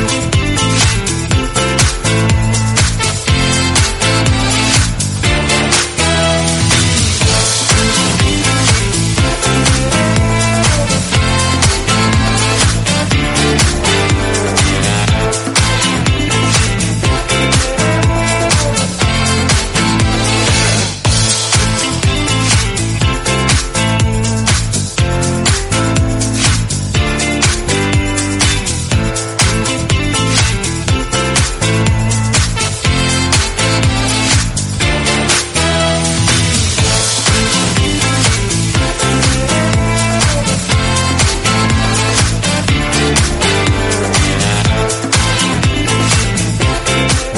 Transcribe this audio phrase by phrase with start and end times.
[0.00, 0.29] Thank you.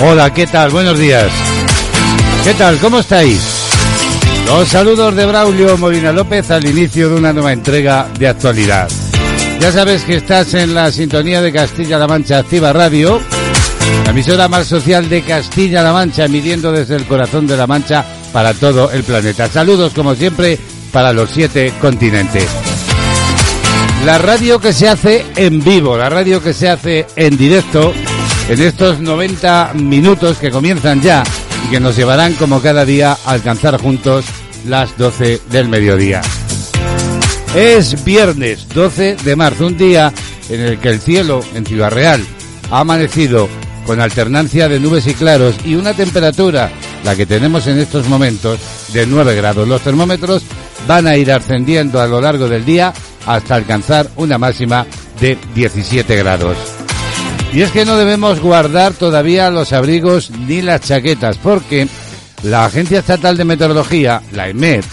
[0.05, 0.71] Hola, ¿qué tal?
[0.71, 1.31] Buenos días.
[2.43, 2.77] ¿Qué tal?
[2.79, 3.41] ¿Cómo estáis?
[4.47, 8.91] Los saludos de Braulio Molina López al inicio de una nueva entrega de actualidad.
[9.61, 13.21] Ya sabes que estás en la sintonía de Castilla-La Mancha Activa Radio,
[14.05, 18.55] la emisora más social de Castilla-La Mancha, midiendo desde el corazón de la Mancha para
[18.55, 19.49] todo el planeta.
[19.49, 20.59] Saludos, como siempre,
[20.91, 22.49] para los siete continentes.
[24.05, 27.95] La radio que se hace en vivo, la radio que se hace en directo
[28.49, 31.23] en estos 90 minutos que comienzan ya
[31.67, 34.25] y que nos llevarán como cada día a alcanzar juntos
[34.67, 36.23] las 12 del mediodía.
[37.55, 40.13] Es viernes 12 de marzo, un día
[40.49, 42.25] en el que el cielo en Ciudad Real
[42.71, 43.49] ha amanecido
[43.87, 46.71] con alternancia de nubes y claros y una temperatura,
[47.05, 48.59] la que tenemos en estos momentos,
[48.93, 49.69] de 9 grados.
[49.69, 50.43] Los termómetros
[50.87, 52.93] van a ir ascendiendo a lo largo del día
[53.27, 54.87] hasta alcanzar una máxima
[55.21, 56.82] de 17 grados.
[57.53, 61.87] Y es que no debemos guardar todavía los abrigos ni las chaquetas, porque
[62.43, 64.85] la Agencia Estatal de Meteorología, la EMET,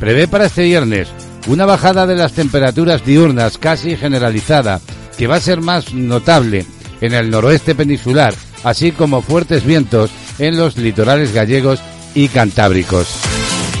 [0.00, 1.08] prevé para este viernes
[1.46, 4.80] una bajada de las temperaturas diurnas casi generalizada,
[5.18, 6.64] que va a ser más notable
[7.02, 8.32] en el noroeste peninsular,
[8.64, 11.80] así como fuertes vientos en los litorales gallegos
[12.14, 13.08] y cantábricos.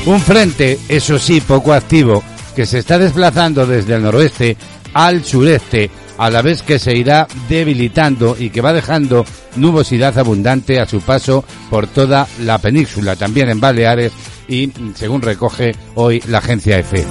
[0.04, 2.22] Un frente, eso sí, poco activo,
[2.54, 4.58] que se está desplazando desde el noroeste
[4.92, 9.24] al sureste a la vez que se irá debilitando y que va dejando
[9.56, 14.12] nubosidad abundante a su paso por toda la península, también en Baleares
[14.48, 17.04] y según recoge hoy la agencia EFE.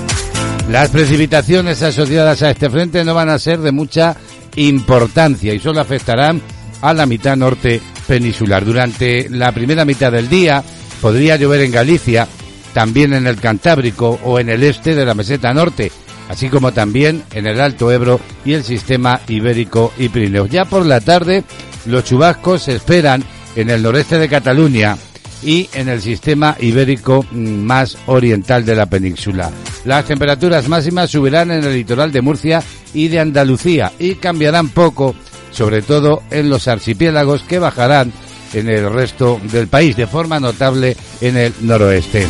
[0.69, 4.15] Las precipitaciones asociadas a este frente no van a ser de mucha
[4.55, 6.41] importancia y solo afectarán
[6.81, 8.65] a la mitad norte peninsular.
[8.65, 10.63] Durante la primera mitad del día
[11.01, 12.27] podría llover en Galicia,
[12.73, 15.91] también en el Cantábrico o en el este de la meseta norte,
[16.29, 20.45] así como también en el Alto Ebro y el sistema ibérico y Pirineo.
[20.45, 21.43] Ya por la tarde,
[21.85, 23.23] los chubascos se esperan
[23.55, 24.97] en el noreste de Cataluña
[25.43, 29.51] y en el sistema ibérico mm, más oriental de la península.
[29.85, 35.15] Las temperaturas máximas subirán en el litoral de Murcia y de Andalucía y cambiarán poco,
[35.51, 38.11] sobre todo en los archipiélagos que bajarán
[38.53, 42.25] en el resto del país, de forma notable en el noroeste.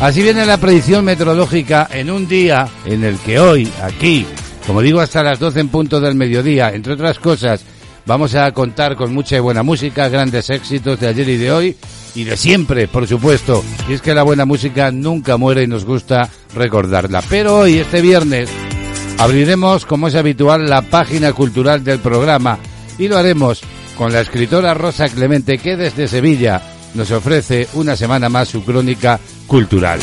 [0.00, 4.26] Así viene la predicción meteorológica en un día en el que hoy, aquí,
[4.66, 7.64] como digo, hasta las 12 en punto del mediodía, entre otras cosas,
[8.04, 11.76] vamos a contar con mucha y buena música, grandes éxitos de ayer y de hoy,
[12.14, 13.64] y de siempre, por supuesto.
[13.88, 17.22] Y es que la buena música nunca muere y nos gusta recordarla.
[17.30, 18.50] Pero hoy, este viernes,
[19.16, 22.58] abriremos, como es habitual, la página cultural del programa,
[22.98, 23.62] y lo haremos
[23.96, 29.20] con la escritora Rosa Clemente, que desde Sevilla nos ofrece una semana más su crónica
[29.46, 30.00] cultural.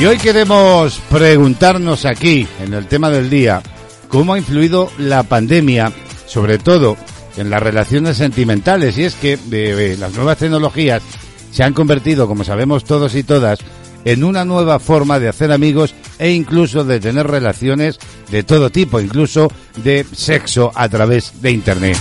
[0.00, 3.62] Y hoy queremos preguntarnos aquí, en el tema del día,
[4.08, 5.92] cómo ha influido la pandemia,
[6.26, 6.96] sobre todo
[7.36, 8.96] en las relaciones sentimentales.
[8.96, 11.02] Y es que eh, las nuevas tecnologías
[11.50, 13.58] se han convertido, como sabemos todos y todas,
[14.04, 17.98] en una nueva forma de hacer amigos e incluso de tener relaciones
[18.30, 19.50] de todo tipo, incluso
[19.82, 21.96] de sexo a través de Internet.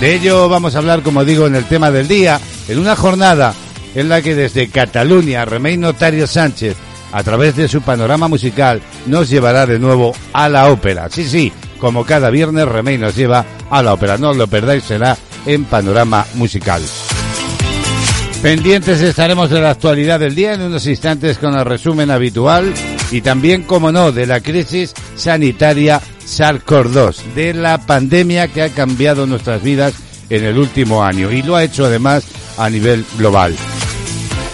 [0.00, 2.38] De ello vamos a hablar, como digo, en el tema del día,
[2.68, 3.54] en una jornada
[3.94, 6.76] en la que desde Cataluña Remey Notario Sánchez,
[7.12, 11.08] a través de su panorama musical, nos llevará de nuevo a la ópera.
[11.08, 14.18] Sí, sí, como cada viernes Remey nos lleva a la ópera.
[14.18, 15.16] No lo perdáis, será
[15.46, 16.82] en panorama musical.
[18.42, 22.74] Pendientes estaremos de la actualidad del día en unos instantes con el resumen habitual
[23.10, 29.26] y también, como no, de la crisis sanitaria SARS-CoV-2, de la pandemia que ha cambiado
[29.26, 29.94] nuestras vidas
[30.28, 32.24] en el último año y lo ha hecho además
[32.58, 33.54] a nivel global.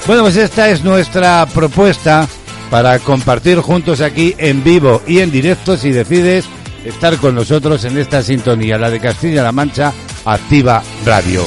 [0.07, 2.29] Bueno, pues esta es nuestra propuesta
[2.71, 6.47] para compartir juntos aquí en vivo y en directo si decides
[6.85, 9.93] estar con nosotros en esta sintonía, la de Castilla-La Mancha
[10.25, 11.45] Activa Radio.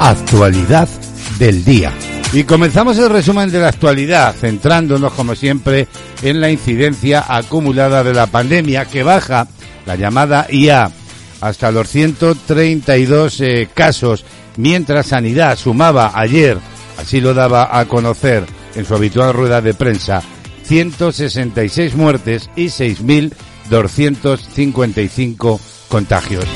[0.00, 0.88] Actualidad
[1.38, 1.92] del día.
[2.34, 5.86] Y comenzamos el resumen de la actualidad, centrándonos como siempre
[6.20, 9.46] en la incidencia acumulada de la pandemia que baja
[9.86, 10.90] la llamada IA
[11.40, 14.24] hasta los 132 eh, casos,
[14.56, 16.58] mientras Sanidad sumaba ayer,
[16.98, 18.44] así lo daba a conocer
[18.74, 20.20] en su habitual rueda de prensa,
[20.64, 26.46] 166 muertes y 6.255 contagios.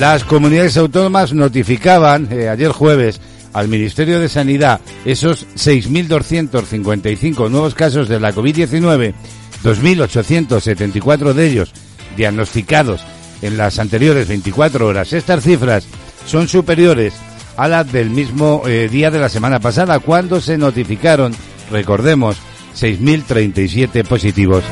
[0.00, 3.20] Las comunidades autónomas notificaban eh, ayer jueves
[3.54, 9.14] al Ministerio de Sanidad esos 6.255 nuevos casos de la COVID-19,
[9.62, 11.72] 2.874 de ellos
[12.16, 13.02] diagnosticados
[13.40, 15.12] en las anteriores 24 horas.
[15.12, 15.86] Estas cifras
[16.26, 17.14] son superiores
[17.56, 21.32] a las del mismo eh, día de la semana pasada, cuando se notificaron,
[21.70, 22.36] recordemos,
[22.76, 24.64] 6.037 positivos.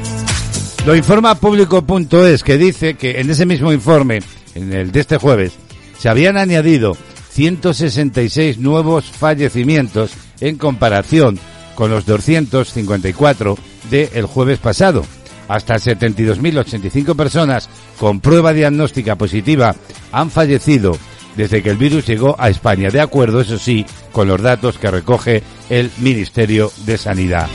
[0.84, 4.20] Lo informa público.es que dice que en ese mismo informe,
[4.56, 5.52] en el de este jueves,
[5.96, 6.96] se habían añadido
[7.30, 11.38] 166 nuevos fallecimientos en comparación
[11.76, 13.56] con los 254
[13.90, 15.04] del jueves pasado.
[15.46, 17.68] Hasta 72.085 personas
[18.00, 19.76] con prueba diagnóstica positiva
[20.10, 20.98] han fallecido
[21.36, 24.90] desde que el virus llegó a España, de acuerdo, eso sí, con los datos que
[24.90, 27.48] recoge el Ministerio de Sanidad.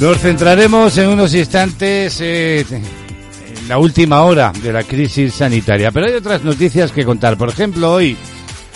[0.00, 6.06] Nos centraremos en unos instantes eh, en la última hora de la crisis sanitaria, pero
[6.06, 7.36] hay otras noticias que contar.
[7.36, 8.16] Por ejemplo, hoy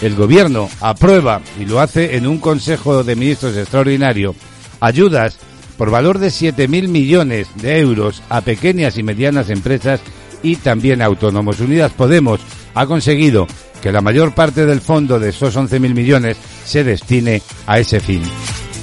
[0.02, 4.34] el Gobierno aprueba, y lo hace en un Consejo de Ministros extraordinario,
[4.80, 5.38] ayudas
[5.78, 10.00] por valor de 7.000 millones de euros a pequeñas y medianas empresas
[10.42, 11.58] y también autónomos.
[11.58, 12.40] Unidas Podemos
[12.74, 13.46] ha conseguido
[13.80, 16.36] que la mayor parte del fondo de esos 11.000 millones
[16.66, 18.22] se destine a ese fin.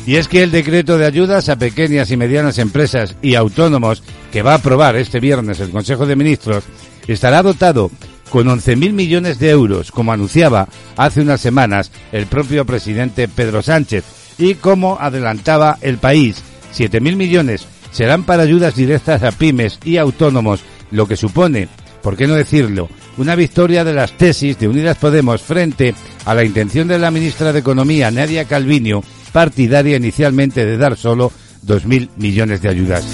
[0.06, 4.42] Y es que el decreto de ayudas a pequeñas y medianas empresas y autónomos que
[4.42, 6.64] va a aprobar este viernes el Consejo de Ministros
[7.08, 7.92] estará dotado
[8.30, 10.68] con 11.000 millones de euros, como anunciaba
[10.98, 14.06] hace unas semanas el propio presidente Pedro Sánchez,
[14.38, 16.42] y como adelantaba el país,
[16.76, 20.62] 7.000 millones serán para ayudas directas a pymes y autónomos
[20.92, 21.68] lo que supone,
[22.02, 25.94] por qué no decirlo, una victoria de las tesis de Unidas Podemos frente
[26.26, 31.32] a la intención de la ministra de Economía, Nadia Calviño, partidaria inicialmente de dar solo
[31.66, 33.06] 2.000 millones de ayudas.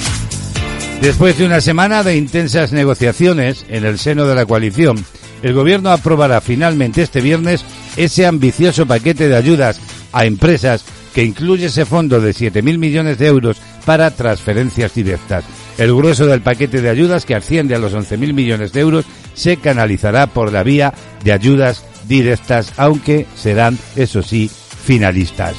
[1.02, 5.04] Después de una semana de intensas negociaciones en el seno de la coalición,
[5.44, 7.64] el Gobierno aprobará finalmente este viernes
[7.96, 9.80] ese ambicioso paquete de ayudas
[10.12, 10.84] a empresas
[11.14, 15.46] que incluye ese fondo de 7.000 millones de euros para transferencias directas.
[15.78, 19.58] El grueso del paquete de ayudas, que asciende a los 11.000 millones de euros, se
[19.58, 20.94] canalizará por la vía
[21.24, 24.50] de ayudas directas, aunque serán, eso sí,
[24.84, 25.56] finalistas.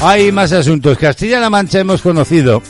[0.00, 0.98] Hay más asuntos.
[0.98, 2.62] Castilla-La Mancha hemos conocido,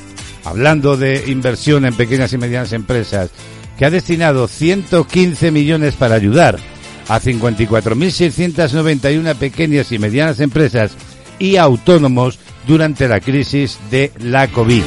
[0.44, 3.30] hablando de inversión en pequeñas y medianas empresas,
[3.76, 6.60] que ha destinado 115 millones para ayudar
[7.08, 10.92] a 54.691 pequeñas y medianas empresas
[11.38, 14.84] y autónomos durante la crisis de la COVID.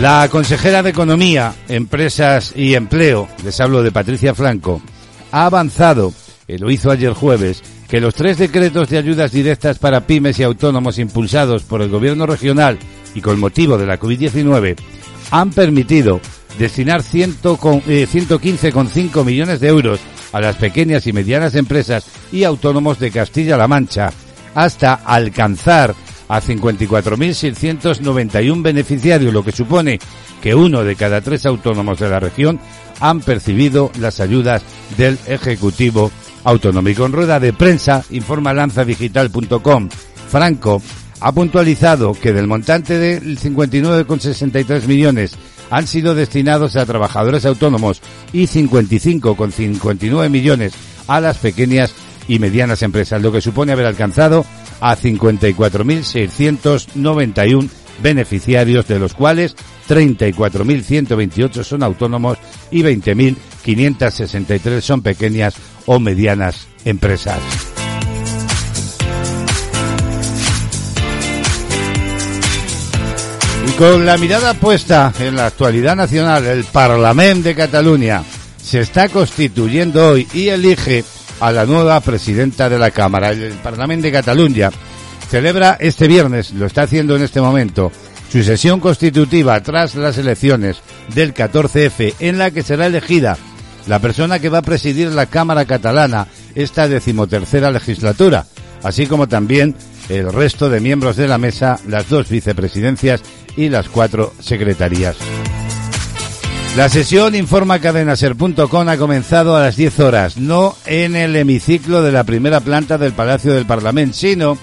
[0.00, 4.80] La consejera de Economía, Empresas y Empleo, les hablo de Patricia Franco,
[5.30, 6.14] ha avanzado,
[6.48, 11.00] lo hizo ayer jueves, que los tres decretos de ayudas directas para pymes y autónomos
[11.00, 12.78] impulsados por el gobierno regional
[13.16, 14.76] y con motivo de la COVID-19
[15.32, 16.20] han permitido
[16.56, 18.06] destinar 115,5 eh,
[19.24, 19.98] millones de euros
[20.32, 24.12] a las pequeñas y medianas empresas y autónomos de Castilla-La Mancha
[24.54, 25.96] hasta alcanzar
[26.28, 29.98] a 54.691 beneficiarios, lo que supone
[30.40, 32.60] que uno de cada tres autónomos de la región
[33.00, 34.62] han percibido las ayudas
[34.96, 36.12] del Ejecutivo
[36.44, 37.06] Autonómico.
[37.06, 39.88] En rueda de prensa, informa lanzadigital.com,
[40.28, 40.80] Franco
[41.20, 45.36] ha puntualizado que del montante de 59,63 millones
[45.70, 48.00] han sido destinados a trabajadores autónomos
[48.32, 50.72] y 55,59 millones
[51.06, 51.94] a las pequeñas
[52.26, 54.44] y medianas empresas, lo que supone haber alcanzado
[54.80, 57.68] a 54.691
[58.02, 59.54] beneficiarios, de los cuales
[59.90, 62.38] 34.128 son autónomos
[62.70, 65.56] y 20.563 son pequeñas
[65.86, 67.40] o medianas empresas.
[73.66, 78.22] Y con la mirada puesta en la actualidad nacional, el Parlamento de Cataluña
[78.62, 81.02] se está constituyendo hoy y elige
[81.40, 83.30] a la nueva presidenta de la Cámara.
[83.30, 84.70] El Parlamento de Cataluña
[85.28, 87.90] celebra este viernes, lo está haciendo en este momento,
[88.30, 90.80] su sesión constitutiva tras las elecciones
[91.14, 93.36] del 14F, en la que será elegida
[93.86, 98.46] la persona que va a presidir la Cámara Catalana esta decimotercera legislatura,
[98.82, 99.74] así como también
[100.08, 103.22] el resto de miembros de la mesa, las dos vicepresidencias
[103.56, 105.16] y las cuatro secretarías.
[106.76, 112.12] La sesión, informa cadenaser.com, ha comenzado a las 10 horas, no en el hemiciclo de
[112.12, 114.56] la primera planta del Palacio del Parlamento, sino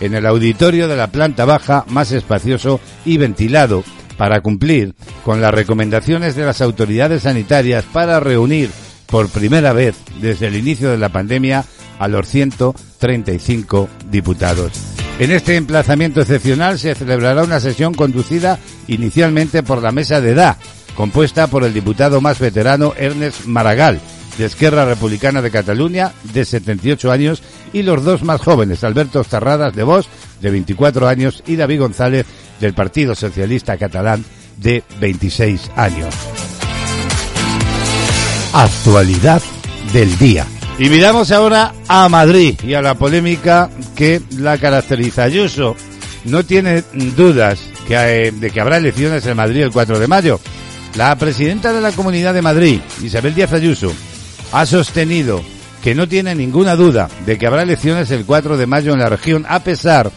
[0.00, 3.84] en el auditorio de la planta baja, más espacioso y ventilado,
[4.16, 8.70] para cumplir con las recomendaciones de las autoridades sanitarias para reunir
[9.06, 11.64] por primera vez desde el inicio de la pandemia
[11.98, 14.72] a los 135 diputados.
[15.18, 20.56] En este emplazamiento excepcional se celebrará una sesión conducida inicialmente por la mesa de edad,
[20.94, 24.00] compuesta por el diputado más veterano Ernest Maragall,
[24.38, 27.42] de Esquerra Republicana de Cataluña, de 78 años,
[27.72, 30.08] y los dos más jóvenes, Alberto Tarradas de Vos,
[30.40, 32.24] de 24 años, y David González,
[32.60, 34.24] del Partido Socialista Catalán,
[34.56, 36.14] de 26 años.
[38.52, 39.42] Actualidad
[39.92, 40.46] del día.
[40.78, 45.24] Y miramos ahora a Madrid y a la polémica que la caracteriza.
[45.24, 45.74] Ayuso
[46.24, 46.84] no tiene
[47.16, 50.40] dudas que, de que habrá elecciones en Madrid el 4 de mayo.
[50.94, 53.92] La presidenta de la Comunidad de Madrid, Isabel Díaz Ayuso,
[54.52, 55.42] ha sostenido
[55.82, 59.08] que no tiene ninguna duda de que habrá elecciones el 4 de mayo en la
[59.08, 60.10] región, a pesar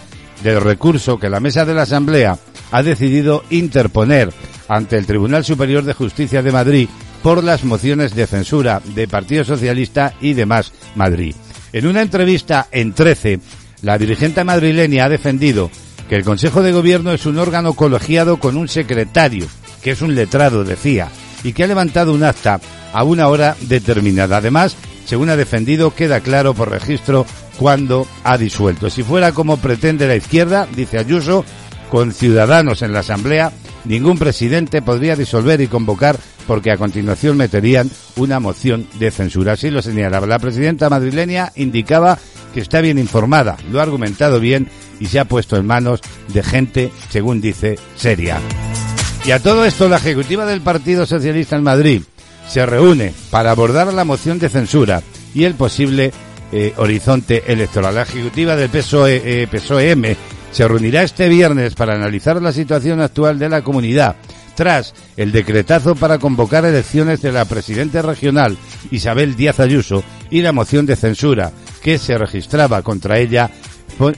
[0.43, 2.37] del recurso que la Mesa de la Asamblea
[2.71, 4.33] ha decidido interponer
[4.67, 6.89] ante el Tribunal Superior de Justicia de Madrid
[7.21, 11.35] por las mociones de censura de Partido Socialista y demás Madrid.
[11.73, 13.39] En una entrevista en 13,
[13.83, 15.69] la dirigente madrileña ha defendido
[16.09, 19.45] que el Consejo de Gobierno es un órgano colegiado con un secretario,
[19.83, 21.09] que es un letrado, decía,
[21.43, 22.59] y que ha levantado un acta
[22.93, 24.37] a una hora determinada.
[24.37, 27.25] Además, según ha defendido, queda claro por registro
[27.57, 28.89] cuándo ha disuelto.
[28.89, 31.45] Si fuera como pretende la izquierda, dice Ayuso,
[31.89, 33.51] con ciudadanos en la Asamblea,
[33.85, 36.17] ningún presidente podría disolver y convocar
[36.47, 39.53] porque a continuación meterían una moción de censura.
[39.53, 40.27] Así lo señalaba.
[40.27, 42.17] La presidenta madrileña indicaba
[42.53, 44.69] que está bien informada, lo ha argumentado bien
[44.99, 48.39] y se ha puesto en manos de gente, según dice, seria.
[49.25, 52.01] Y a todo esto, la ejecutiva del Partido Socialista en Madrid
[52.51, 55.01] se reúne para abordar la moción de censura
[55.33, 56.11] y el posible
[56.51, 57.95] eh, horizonte electoral.
[57.95, 60.17] La ejecutiva del PSOE, eh, PSOE-M
[60.51, 64.17] se reunirá este viernes para analizar la situación actual de la comunidad
[64.53, 68.57] tras el decretazo para convocar elecciones de la presidenta regional
[68.91, 73.49] Isabel Díaz Ayuso y la moción de censura que se registraba contra ella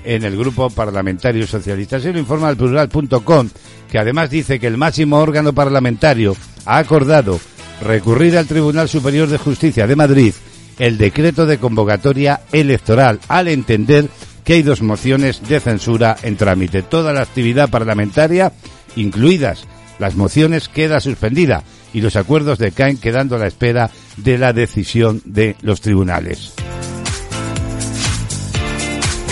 [0.04, 2.00] en el grupo parlamentario socialista.
[2.00, 3.50] Se lo informa el plural.com,
[3.92, 6.36] que además dice que el máximo órgano parlamentario
[6.66, 7.40] ha acordado
[7.82, 10.34] recurrir al Tribunal Superior de Justicia de Madrid
[10.80, 14.10] el decreto de convocatoria electoral al entender
[14.44, 16.82] que hay dos mociones de censura en trámite.
[16.82, 18.52] Toda la actividad parlamentaria,
[18.96, 19.66] incluidas
[20.00, 21.64] las mociones, queda suspendida
[21.94, 26.54] y los acuerdos decaen quedando a la espera de la decisión de los tribunales.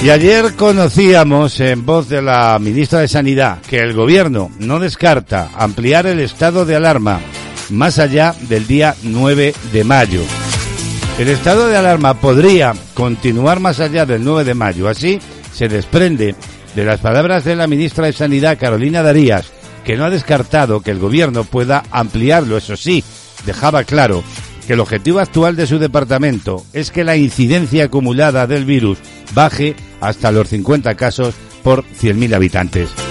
[0.03, 5.51] Y ayer conocíamos en voz de la ministra de Sanidad que el gobierno no descarta
[5.55, 7.19] ampliar el estado de alarma
[7.71, 10.21] más allá del día 9 de mayo.
[11.17, 14.87] El estado de alarma podría continuar más allá del 9 de mayo.
[14.87, 15.19] Así
[15.53, 16.35] se desprende
[16.75, 19.51] de las palabras de la ministra de Sanidad, Carolina Darías,
[19.83, 22.57] que no ha descartado que el gobierno pueda ampliarlo.
[22.57, 23.03] Eso sí,
[23.45, 24.23] dejaba claro
[24.65, 28.99] que el objetivo actual de su departamento es que la incidencia acumulada del virus
[29.33, 33.10] baje hasta los 50 casos por 100.000 habitantes.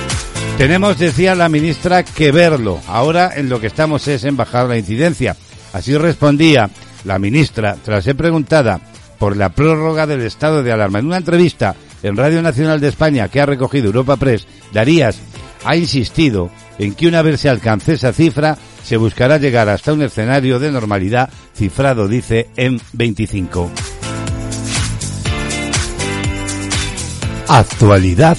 [0.60, 2.80] Tenemos, decía la ministra, que verlo.
[2.86, 5.34] Ahora en lo que estamos es en bajar la incidencia.
[5.72, 6.68] Así respondía
[7.06, 8.78] la ministra tras ser preguntada
[9.18, 10.98] por la prórroga del estado de alarma.
[10.98, 15.18] En una entrevista en Radio Nacional de España que ha recogido Europa Press, Darías
[15.64, 20.02] ha insistido en que una vez se alcance esa cifra, se buscará llegar hasta un
[20.02, 23.70] escenario de normalidad cifrado, dice, en 25.
[27.48, 28.36] Actualidad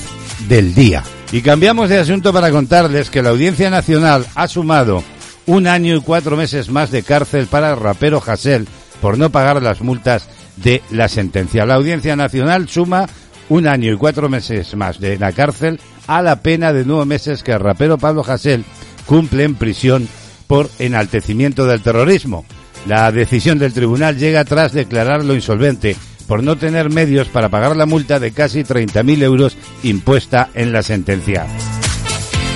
[0.47, 1.03] del día.
[1.31, 5.01] Y cambiamos de asunto para contarles que la Audiencia Nacional ha sumado
[5.45, 8.67] un año y cuatro meses más de cárcel para el rapero Hassel
[9.01, 11.65] por no pagar las multas de la sentencia.
[11.65, 13.07] La Audiencia Nacional suma
[13.47, 17.43] un año y cuatro meses más de la cárcel a la pena de nueve meses
[17.43, 18.65] que el rapero Pablo Hassel
[19.05, 20.09] cumple en prisión
[20.47, 22.45] por enaltecimiento del terrorismo.
[22.87, 25.95] La decisión del tribunal llega tras declararlo insolvente
[26.27, 30.83] por no tener medios para pagar la multa de casi 30.000 euros impuesta en la
[30.83, 31.45] sentencia.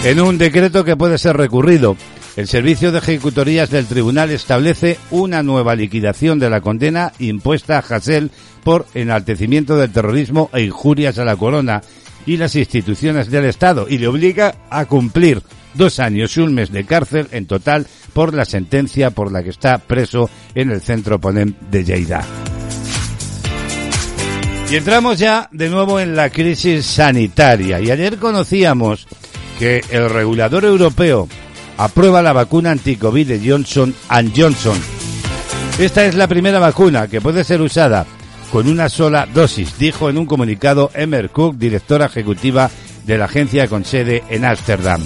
[0.04, 1.98] En un decreto que puede ser recurrido,
[2.36, 7.80] el Servicio de Ejecutorías del Tribunal establece una nueva liquidación de la condena impuesta a
[7.80, 8.30] Hassel
[8.64, 11.82] por enaltecimiento del terrorismo e injurias a la corona
[12.26, 15.42] y las instituciones del Estado y le obliga a cumplir
[15.76, 19.50] dos años y un mes de cárcel en total por la sentencia por la que
[19.50, 22.26] está preso en el centro Ponem de Lleida.
[24.70, 27.80] Y entramos ya de nuevo en la crisis sanitaria.
[27.80, 29.08] Y ayer conocíamos
[29.60, 31.28] que el regulador europeo
[31.78, 33.94] aprueba la vacuna anticovid de Johnson
[34.36, 34.78] Johnson.
[35.78, 38.06] Esta es la primera vacuna que puede ser usada
[38.52, 42.72] con una sola dosis, dijo en un comunicado Emmer Cook, directora ejecutiva
[43.06, 45.04] de la agencia con sede en Ámsterdam.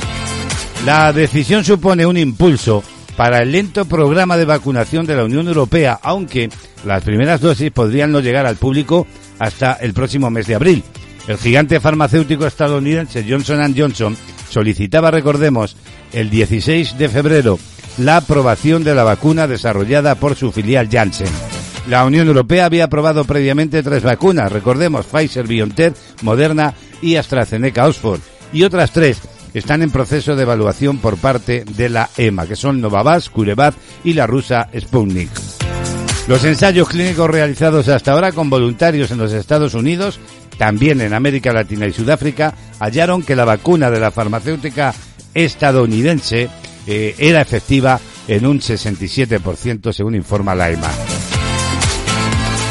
[0.85, 2.83] La decisión supone un impulso
[3.17, 6.49] para el lento programa de vacunación de la Unión Europea, aunque
[6.85, 9.05] las primeras dosis podrían no llegar al público
[9.39, 10.83] hasta el próximo mes de abril.
[11.27, 14.17] El gigante farmacéutico estadounidense Johnson Johnson
[14.49, 15.75] solicitaba, recordemos,
[16.13, 17.59] el 16 de febrero
[17.99, 21.27] la aprobación de la vacuna desarrollada por su filial Janssen.
[21.87, 28.21] La Unión Europea había aprobado previamente tres vacunas, recordemos Pfizer, BioNTech, Moderna y AstraZeneca Oxford,
[28.53, 29.21] y otras tres
[29.53, 34.13] están en proceso de evaluación por parte de la EMA, que son Novavax, CureVac y
[34.13, 35.58] la rusa Sputnik.
[36.29, 40.19] Los ensayos clínicos realizados hasta ahora con voluntarios en los Estados Unidos,
[40.59, 44.93] también en América Latina y Sudáfrica, hallaron que la vacuna de la farmacéutica
[45.33, 46.47] estadounidense
[46.85, 50.91] eh, era efectiva en un 67% según informa la EMA.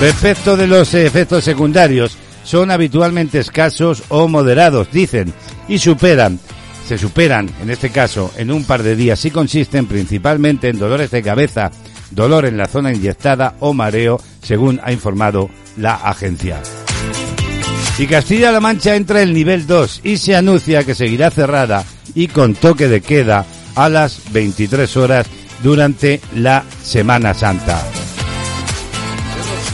[0.00, 5.34] Respecto de los efectos secundarios, son habitualmente escasos o moderados, dicen,
[5.66, 6.38] y superan
[6.88, 11.10] se superan, en este caso, en un par de días y consisten principalmente en dolores
[11.10, 11.70] de cabeza,
[12.10, 16.60] dolor en la zona inyectada o mareo, según ha informado la agencia.
[17.98, 22.54] Y Castilla-La Mancha entra en nivel 2 y se anuncia que seguirá cerrada y con
[22.54, 23.44] toque de queda
[23.74, 25.26] a las 23 horas
[25.62, 27.82] durante la Semana Santa.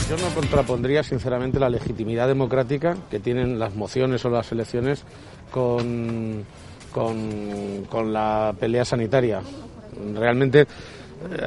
[0.08, 5.04] Yo no contrapondría sinceramente la legitimidad democrática que tienen las mociones o las elecciones
[5.50, 6.44] con
[6.94, 9.42] con, la pelea sanitaria.
[10.14, 10.66] Realmente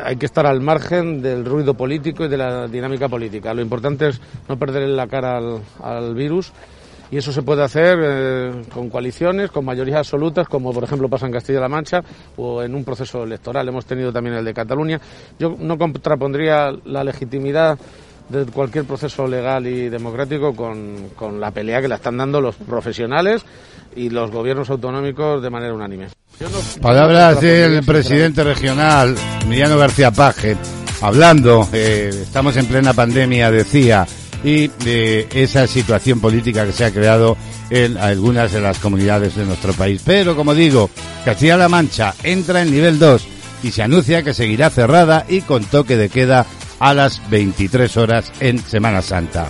[0.03, 3.53] hay que estar al margen del ruido político y de la dinámica política.
[3.53, 5.39] Lo importante es no perder la cara
[5.81, 6.51] al, virus
[7.09, 11.25] y eso se puede hacer eh, con coaliciones, con mayorías absolutas, como por ejemplo pasa
[11.25, 12.01] en Castilla-La Mancha
[12.35, 13.67] o en un proceso electoral.
[13.67, 14.99] Hemos tenido también el de Cataluña.
[15.39, 17.77] Yo no contrapondría la legitimidad
[18.29, 22.55] de cualquier proceso legal y democrático con, con la pelea que la están dando los
[22.55, 23.45] profesionales
[23.95, 26.07] y los gobiernos autonómicos de manera unánime.
[26.81, 30.55] Palabras del presidente regional, Emiliano García Paje,
[31.01, 34.05] hablando, eh, estamos en plena pandemia, decía,
[34.43, 37.37] y de esa situación política que se ha creado
[37.71, 40.01] en algunas de las comunidades de nuestro país.
[40.05, 40.91] Pero, como digo,
[41.25, 43.27] Castilla-La Mancha entra en nivel 2
[43.63, 46.45] y se anuncia que seguirá cerrada y con toque de queda
[46.79, 49.47] a las 23 horas en Semana Santa.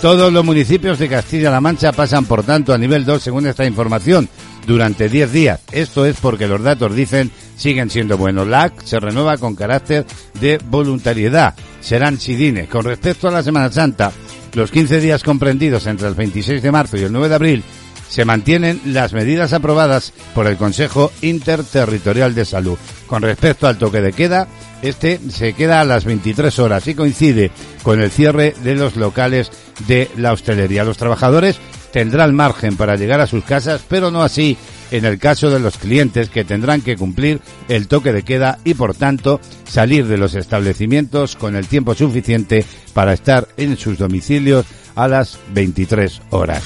[0.00, 4.28] Todos los municipios de Castilla-La Mancha pasan, por tanto, a nivel 2 según esta información
[4.66, 5.60] durante 10 días.
[5.72, 8.46] Esto es porque los datos dicen siguen siendo buenos.
[8.46, 10.06] La AC se renueva con carácter
[10.40, 11.54] de voluntariedad.
[11.80, 12.68] Serán sidines.
[12.68, 14.12] Con respecto a la Semana Santa,
[14.54, 17.64] los 15 días comprendidos entre el 26 de marzo y el 9 de abril
[18.12, 22.76] se mantienen las medidas aprobadas por el Consejo Interterritorial de Salud.
[23.06, 24.48] Con respecto al toque de queda,
[24.82, 27.50] este se queda a las 23 horas y coincide
[27.82, 29.50] con el cierre de los locales
[29.86, 30.84] de la hostelería.
[30.84, 31.58] Los trabajadores
[31.92, 34.56] tendrán margen para llegar a sus casas, pero no así
[34.90, 38.74] en el caso de los clientes que tendrán que cumplir el toque de queda y
[38.74, 44.66] por tanto salir de los establecimientos con el tiempo suficiente para estar en sus domicilios
[44.94, 46.62] a las 23 horas.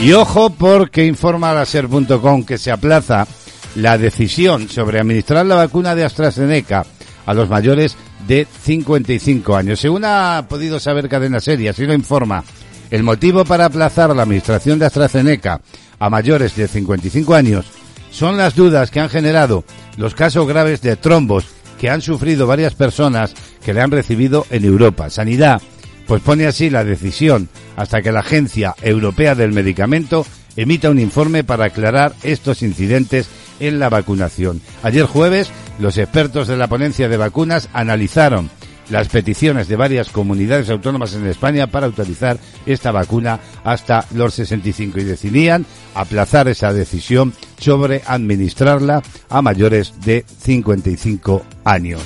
[0.00, 3.26] Y ojo porque informa la ser.com que se aplaza
[3.74, 6.84] la decisión sobre administrar la vacuna de AstraZeneca
[7.26, 9.80] a los mayores de 55 años.
[9.80, 12.44] Según ha podido saber Cadena Seria, así lo informa,
[12.90, 15.60] el motivo para aplazar la administración de AstraZeneca
[15.98, 17.66] a mayores de 55 años
[18.10, 19.64] son las dudas que han generado
[19.96, 21.46] los casos graves de trombos
[21.78, 25.10] que han sufrido varias personas que le han recibido en Europa.
[25.10, 25.60] Sanidad
[26.06, 30.24] pues pone así la decisión hasta que la Agencia Europea del Medicamento
[30.56, 33.28] emita un informe para aclarar estos incidentes
[33.60, 34.60] en la vacunación.
[34.82, 38.50] Ayer jueves, los expertos de la ponencia de vacunas analizaron
[38.90, 45.00] las peticiones de varias comunidades autónomas en España para autorizar esta vacuna hasta los 65
[45.00, 52.02] y decidían aplazar esa decisión sobre administrarla a mayores de 55 años.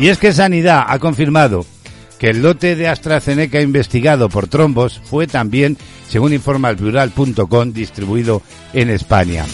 [0.00, 1.64] Y es que Sanidad ha confirmado
[2.18, 6.76] que el lote de AstraZeneca investigado por trombos fue también, según informa el
[7.72, 9.44] distribuido en España.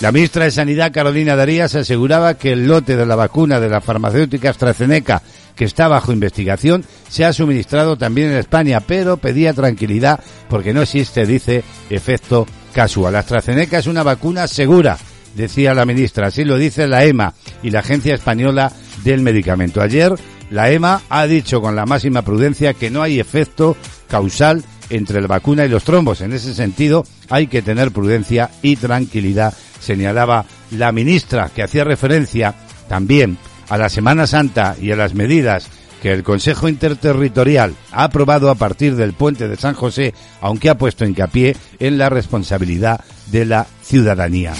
[0.00, 3.80] La ministra de Sanidad, Carolina Darías, aseguraba que el lote de la vacuna de la
[3.80, 5.22] farmacéutica AstraZeneca,
[5.56, 10.82] que está bajo investigación, se ha suministrado también en España, pero pedía tranquilidad porque no
[10.82, 13.16] existe, dice, efecto casual.
[13.16, 14.98] AstraZeneca es una vacuna segura,
[15.34, 16.28] decía la ministra.
[16.28, 18.72] Así lo dice la EMA y la Agencia Española
[19.04, 19.80] del Medicamento.
[19.80, 20.14] Ayer,
[20.50, 23.76] la EMA ha dicho con la máxima prudencia que no hay efecto
[24.08, 26.20] causal entre la vacuna y los trombos.
[26.20, 32.54] En ese sentido, hay que tener prudencia y tranquilidad señalaba la ministra, que hacía referencia
[32.88, 33.38] también
[33.68, 35.68] a la Semana Santa y a las medidas
[36.02, 40.76] que el Consejo Interterritorial ha aprobado a partir del puente de San José, aunque ha
[40.76, 43.00] puesto hincapié en la responsabilidad
[43.30, 44.52] de la ciudadanía.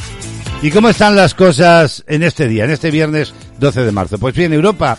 [0.62, 4.18] ¿Y cómo están las cosas en este día, en este viernes 12 de marzo?
[4.18, 4.96] Pues bien, Europa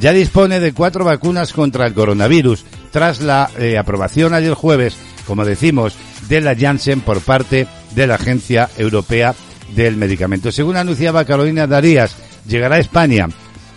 [0.00, 5.44] ya dispone de cuatro vacunas contra el coronavirus tras la eh, aprobación ayer jueves, como
[5.44, 5.94] decimos,
[6.28, 9.34] de la Janssen por parte de la Agencia Europea
[9.74, 10.50] del medicamento.
[10.50, 13.28] Según anunciaba Carolina Darías, llegará a España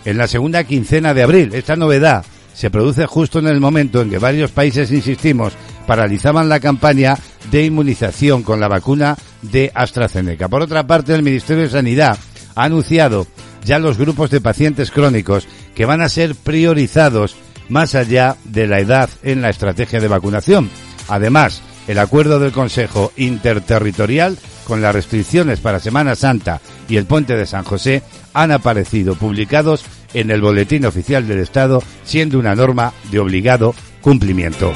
[0.04, 1.54] en la segunda quincena de abril.
[1.54, 5.52] Esta novedad se produce justo en el momento en que varios países, insistimos,
[5.86, 7.16] paralizaban la campaña
[7.50, 10.48] de inmunización con la vacuna de AstraZeneca.
[10.48, 12.18] Por otra parte, el Ministerio de Sanidad
[12.54, 13.26] ha anunciado
[13.64, 17.36] ya los grupos de pacientes crónicos que van a ser priorizados
[17.68, 20.70] más allá de la edad en la estrategia de vacunación.
[21.08, 27.34] Además, el acuerdo del Consejo Interterritorial con las restricciones para Semana Santa y el puente
[27.34, 28.02] de San José
[28.34, 34.72] han aparecido publicados en el Boletín Oficial del Estado, siendo una norma de obligado cumplimiento.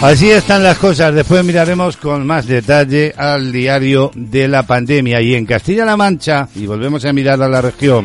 [0.00, 1.12] Así están las cosas.
[1.12, 5.20] Después miraremos con más detalle al diario de la pandemia.
[5.20, 8.04] Y en Castilla-La Mancha, y volvemos a mirar a la región,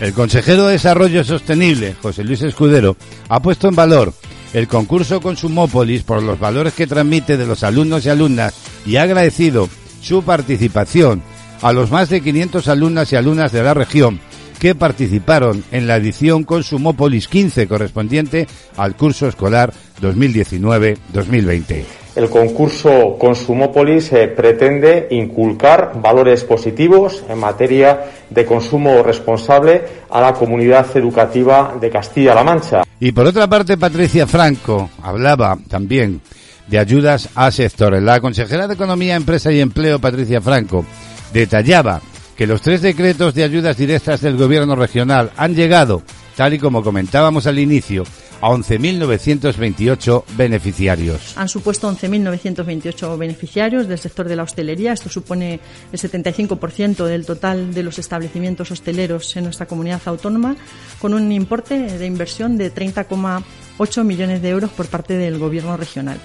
[0.00, 2.96] el consejero de Desarrollo Sostenible, José Luis Escudero,
[3.30, 4.12] ha puesto en valor
[4.54, 8.54] el concurso Consumópolis por los valores que transmite de los alumnos y alumnas
[8.86, 9.68] y ha agradecido
[10.00, 11.22] su participación
[11.60, 14.20] a los más de 500 alumnas y alumnas de la región
[14.60, 22.03] que participaron en la edición Consumópolis 15 correspondiente al curso escolar 2019-2020.
[22.16, 30.32] El concurso Consumópolis eh, pretende inculcar valores positivos en materia de consumo responsable a la
[30.32, 32.82] comunidad educativa de Castilla-La Mancha.
[33.00, 36.20] Y por otra parte, Patricia Franco hablaba también
[36.68, 38.02] de ayudas a sectores.
[38.02, 40.86] La consejera de Economía, Empresa y Empleo, Patricia Franco,
[41.32, 42.00] detallaba
[42.36, 46.02] que los tres decretos de ayudas directas del gobierno regional han llegado,
[46.36, 48.04] tal y como comentábamos al inicio,
[48.44, 51.32] a 11.928 beneficiarios.
[51.38, 54.92] Han supuesto 11.928 beneficiarios del sector de la hostelería.
[54.92, 60.56] Esto supone el 75% del total de los establecimientos hosteleros en nuestra comunidad autónoma,
[61.00, 66.20] con un importe de inversión de 30,8 millones de euros por parte del Gobierno regional.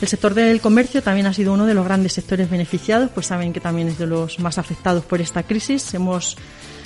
[0.00, 3.52] El sector del comercio también ha sido uno de los grandes sectores beneficiados, pues saben
[3.52, 5.92] que también es de los más afectados por esta crisis.
[5.92, 6.38] Hemos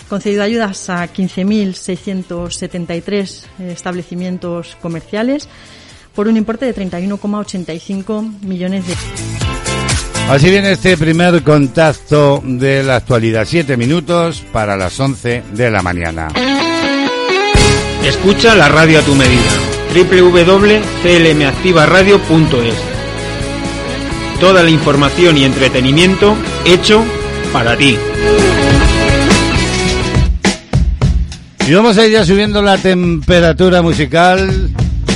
[0.08, 5.48] concedido ayudas a 15.673 establecimientos comerciales
[6.14, 8.94] por un importe de 31,85 millones de
[10.28, 13.46] Así viene este primer contacto de la actualidad.
[13.46, 16.28] Siete minutos para las 11 de la mañana.
[18.02, 19.52] Escucha la radio a tu medida.
[19.94, 22.74] www.clmactivaradio.es
[24.40, 27.04] Toda la información y entretenimiento hecho
[27.52, 27.98] para ti.
[31.66, 34.70] Y vamos a ir ya subiendo la temperatura musical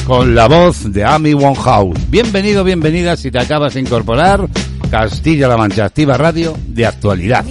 [0.06, 1.98] con la voz de Amy House.
[2.08, 4.48] Bienvenido, bienvenida si te acabas de incorporar.
[4.90, 7.44] Castilla-La Mancha Activa Radio de actualidad.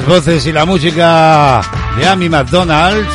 [0.00, 1.60] Las voces y la música
[1.98, 3.06] de Amy McDonald,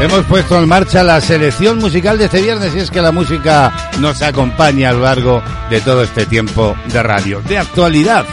[0.00, 3.90] hemos puesto en marcha la selección musical de este viernes y es que la música
[4.00, 8.24] nos acompaña a lo largo de todo este tiempo de radio, de actualidad.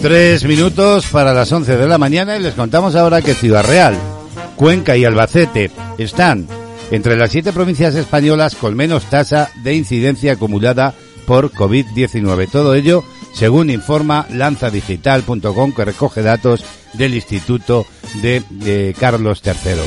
[0.00, 3.96] Tres minutos para las once de la mañana y les contamos ahora que Ciudad Real,
[4.56, 6.46] Cuenca y Albacete están
[6.90, 10.94] entre las siete provincias españolas con menos tasa de incidencia acumulada
[11.26, 12.50] por COVID-19.
[12.50, 17.86] Todo ello según informa lanzadigital.com que recoge datos del Instituto
[18.20, 19.80] de, Carlos III.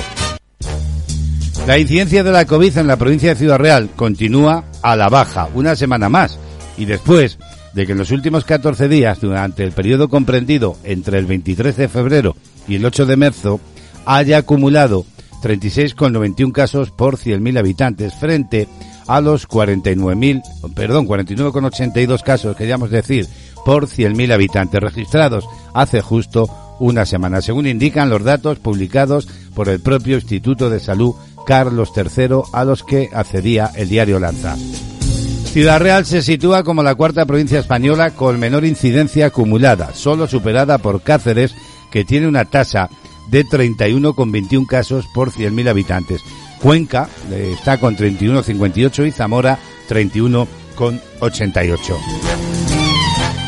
[1.68, 5.50] La incidencia de la COVID en la provincia de Ciudad Real continúa a la baja,
[5.54, 6.40] una semana más,
[6.78, 7.38] y después
[7.74, 11.90] de que en los últimos 14 días, durante el periodo comprendido entre el 23 de
[11.90, 12.36] febrero
[12.68, 13.60] y el 8 de marzo,
[14.06, 15.06] haya acumulado
[15.42, 18.68] 36,91 casos por 100.000 habitantes frente
[19.08, 23.28] a los 49.000, perdón, 49,82 casos, queríamos decir,
[23.64, 29.80] por 100.000 habitantes registrados hace justo una semana, según indican los datos publicados por el
[29.80, 31.16] propio Instituto de Salud
[31.46, 34.56] Carlos III a los que accedía el diario Lanza.
[34.56, 40.80] Ciudad Real se sitúa como la cuarta provincia española con menor incidencia acumulada, solo superada
[40.80, 41.56] por Cáceres,
[41.92, 42.90] que tiene una tasa
[43.28, 46.22] de 31,21 casos por 100.000 habitantes.
[46.62, 49.58] Cuenca eh, está con 31,58 y Zamora
[49.90, 51.96] 31,88.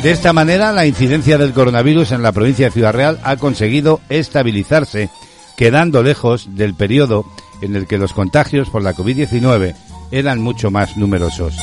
[0.03, 3.99] De esta manera, la incidencia del coronavirus en la provincia de Ciudad Real ha conseguido
[4.09, 5.09] estabilizarse,
[5.57, 7.25] quedando lejos del periodo
[7.61, 9.75] en el que los contagios por la COVID-19
[10.11, 11.57] eran mucho más numerosos.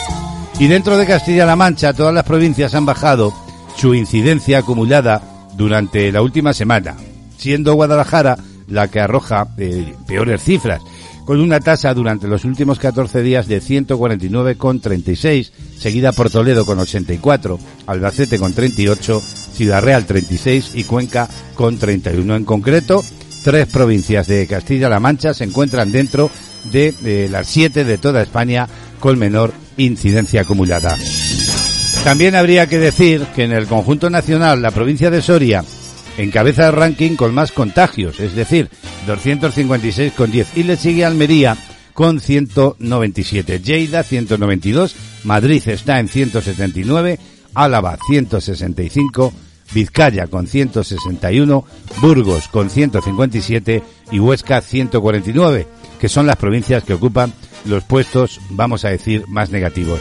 [0.59, 3.33] Y dentro de Castilla-La Mancha, todas las provincias han bajado
[3.77, 5.23] su incidencia acumulada
[5.57, 6.97] durante la última semana,
[7.45, 10.81] siendo Guadalajara la que arroja eh, peores cifras,
[11.27, 17.59] con una tasa durante los últimos 14 días de 149,36, seguida por Toledo con 84,
[17.87, 22.35] Albacete con 38, Ciudad Real 36 y Cuenca con 31.
[22.35, 23.05] En concreto,
[23.45, 26.31] tres provincias de Castilla-La Mancha se encuentran dentro
[26.73, 28.67] de eh, las siete de toda España
[29.01, 30.97] con menor incidencia acumulada.
[32.05, 35.63] También habría que decir que en el conjunto nacional la provincia de Soria
[36.19, 38.69] encabeza el ranking con más contagios, es decir,
[39.07, 41.57] 256 con 10 y le sigue Almería
[41.93, 47.19] con 197, Lleida 192, Madrid está en 179,
[47.55, 49.33] Álava 165,
[49.73, 51.65] Vizcaya con 161,
[52.01, 55.69] Burgos con 157 y Huesca 149,
[56.01, 57.33] que son las provincias que ocupan
[57.65, 60.01] los puestos, vamos a decir, más negativos.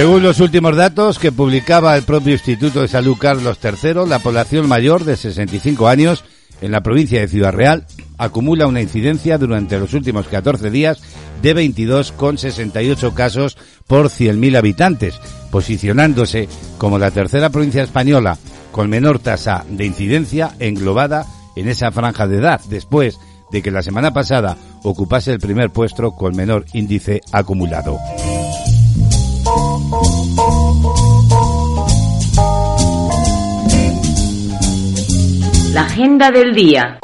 [0.00, 4.66] Según los últimos datos que publicaba el propio Instituto de Salud Carlos III, la población
[4.66, 6.24] mayor de 65 años
[6.62, 7.86] en la provincia de Ciudad Real
[8.16, 11.02] acumula una incidencia durante los últimos 14 días
[11.42, 18.38] de 22,68 casos por 100.000 habitantes, posicionándose como la tercera provincia española
[18.72, 23.18] con menor tasa de incidencia englobada en esa franja de edad, después
[23.52, 27.98] de que la semana pasada ocupase el primer puesto con menor índice acumulado.
[35.72, 36.98] La agenda del día.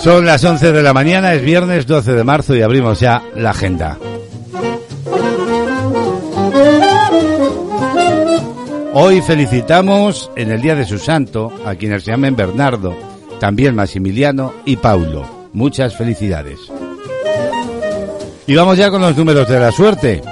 [0.00, 3.50] Son las 11 de la mañana, es viernes 12 de marzo y abrimos ya la
[3.50, 3.98] agenda.
[8.92, 12.94] Hoy felicitamos en el día de su santo a quienes se llamen Bernardo,
[13.40, 15.48] también Maximiliano y Paulo.
[15.52, 16.60] Muchas felicidades.
[18.46, 20.22] Y vamos ya con los números de la suerte.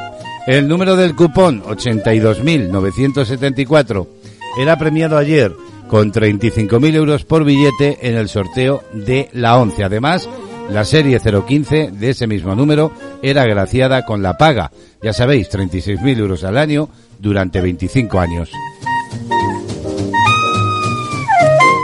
[0.46, 4.21] El número del cupón 82.974
[4.58, 5.52] era premiado ayer
[5.88, 9.84] con 35.000 euros por billete en el sorteo de la 11.
[9.84, 10.28] Además,
[10.70, 14.70] la serie 015 de ese mismo número era agraciada con la paga.
[15.02, 16.88] Ya sabéis, 36.000 euros al año
[17.18, 18.50] durante 25 años.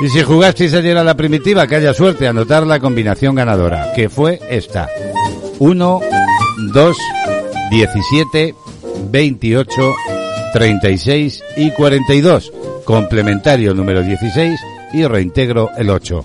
[0.00, 4.08] Y si jugasteis ayer a la primitiva, que haya suerte anotar la combinación ganadora, que
[4.08, 4.88] fue esta.
[5.58, 6.00] 1,
[6.72, 6.96] 2,
[7.70, 8.54] 17,
[9.10, 9.70] 28,
[10.52, 12.52] 36 y 42.
[12.84, 14.58] Complementario número 16
[14.92, 16.24] y reintegro el 8.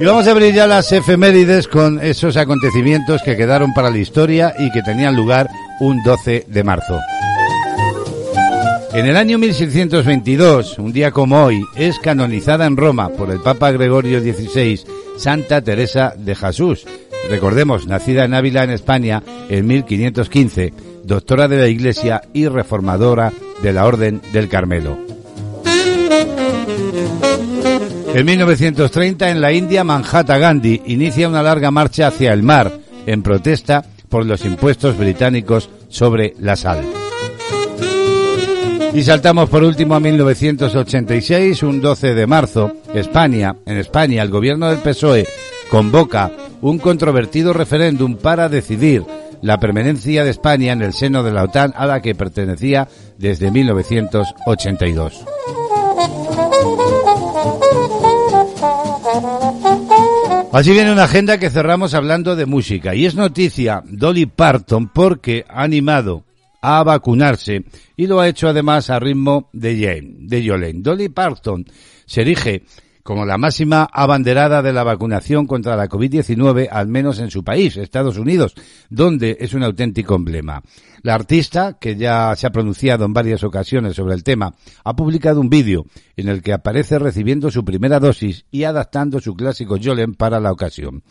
[0.00, 4.54] Y vamos a abrir ya las efemérides con esos acontecimientos que quedaron para la historia
[4.58, 5.48] y que tenían lugar
[5.80, 6.98] un 12 de marzo.
[8.92, 13.72] En el año 1622, un día como hoy, es canonizada en Roma por el Papa
[13.72, 14.80] Gregorio XVI
[15.16, 16.86] Santa Teresa de Jesús.
[17.28, 20.72] Recordemos, nacida en Ávila, en España, en 1515,
[21.04, 23.32] doctora de la Iglesia y reformadora
[23.62, 24.98] de la Orden del Carmelo.
[28.14, 32.72] En 1930, en la India, Manhattan Gandhi inicia una larga marcha hacia el mar
[33.06, 36.84] en protesta por los impuestos británicos sobre la sal.
[38.92, 44.68] Y saltamos por último a 1986, un 12 de marzo, España, en España, el gobierno
[44.68, 45.26] del PSOE
[45.74, 49.04] convoca un controvertido referéndum para decidir
[49.42, 52.86] la permanencia de España en el seno de la OTAN a la que pertenecía
[53.18, 55.24] desde 1982.
[60.52, 65.44] Así viene una agenda que cerramos hablando de música y es noticia Dolly Parton porque
[65.48, 66.22] ha animado
[66.62, 67.64] a vacunarse
[67.96, 70.82] y lo ha hecho además a ritmo de Jane, de Jolene.
[70.82, 71.66] Dolly Parton
[72.06, 72.62] se erige
[73.04, 77.76] como la máxima abanderada de la vacunación contra la COVID-19, al menos en su país,
[77.76, 78.54] Estados Unidos,
[78.88, 80.62] donde es un auténtico emblema.
[81.02, 85.38] La artista, que ya se ha pronunciado en varias ocasiones sobre el tema, ha publicado
[85.38, 85.84] un vídeo
[86.16, 90.50] en el que aparece recibiendo su primera dosis y adaptando su clásico Jolene para la
[90.50, 91.02] ocasión.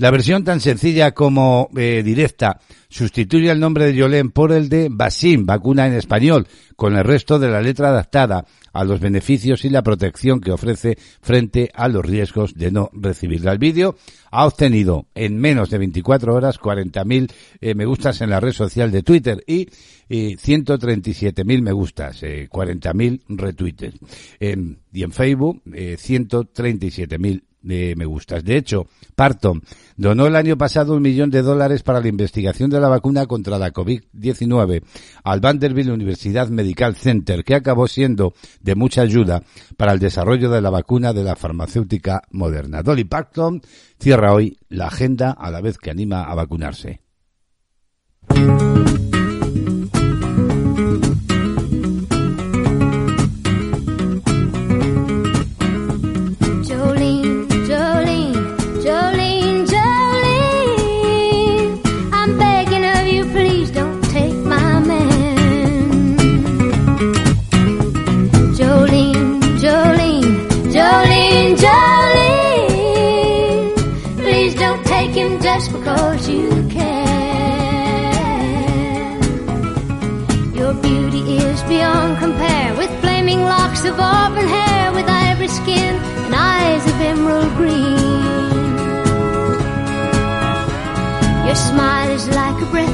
[0.00, 2.58] La versión tan sencilla como eh, directa
[2.88, 7.38] sustituye el nombre de Yolén por el de Basim, vacuna en español, con el resto
[7.38, 12.02] de la letra adaptada a los beneficios y la protección que ofrece frente a los
[12.02, 13.52] riesgos de no recibirla.
[13.52, 13.96] El vídeo
[14.30, 18.90] ha obtenido en menos de 24 horas 40.000 eh, me gustas en la red social
[18.90, 19.68] de Twitter y,
[20.08, 24.00] y 137.000 me gustas, eh, 40.000 retweets.
[24.40, 28.44] y en Facebook, eh, 137.000 me gustas.
[28.44, 29.62] De hecho, Parton
[29.96, 33.58] donó el año pasado un millón de dólares para la investigación de la vacuna contra
[33.58, 34.82] la COVID-19
[35.24, 39.42] al Vanderbilt Universidad Medical Center, que acabó siendo de mucha ayuda
[39.76, 42.82] para el desarrollo de la vacuna de la farmacéutica moderna.
[42.82, 43.60] Dolly Parton
[43.98, 47.00] cierra hoy la agenda a la vez que anima a vacunarse.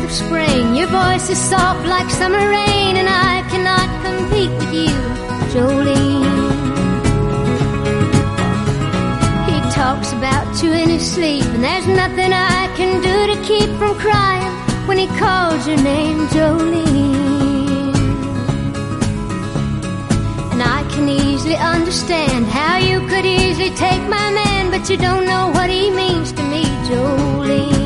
[0.07, 4.97] Of spring, your voice is soft like summer rain, and I cannot compete with you,
[5.53, 6.47] Jolene.
[9.51, 13.69] He talks about you in his sleep, and there's nothing I can do to keep
[13.79, 14.53] from crying
[14.87, 17.95] when he calls your name, Jolene.
[20.53, 25.27] And I can easily understand how you could easily take my man, but you don't
[25.27, 27.86] know what he means to me, Jolene.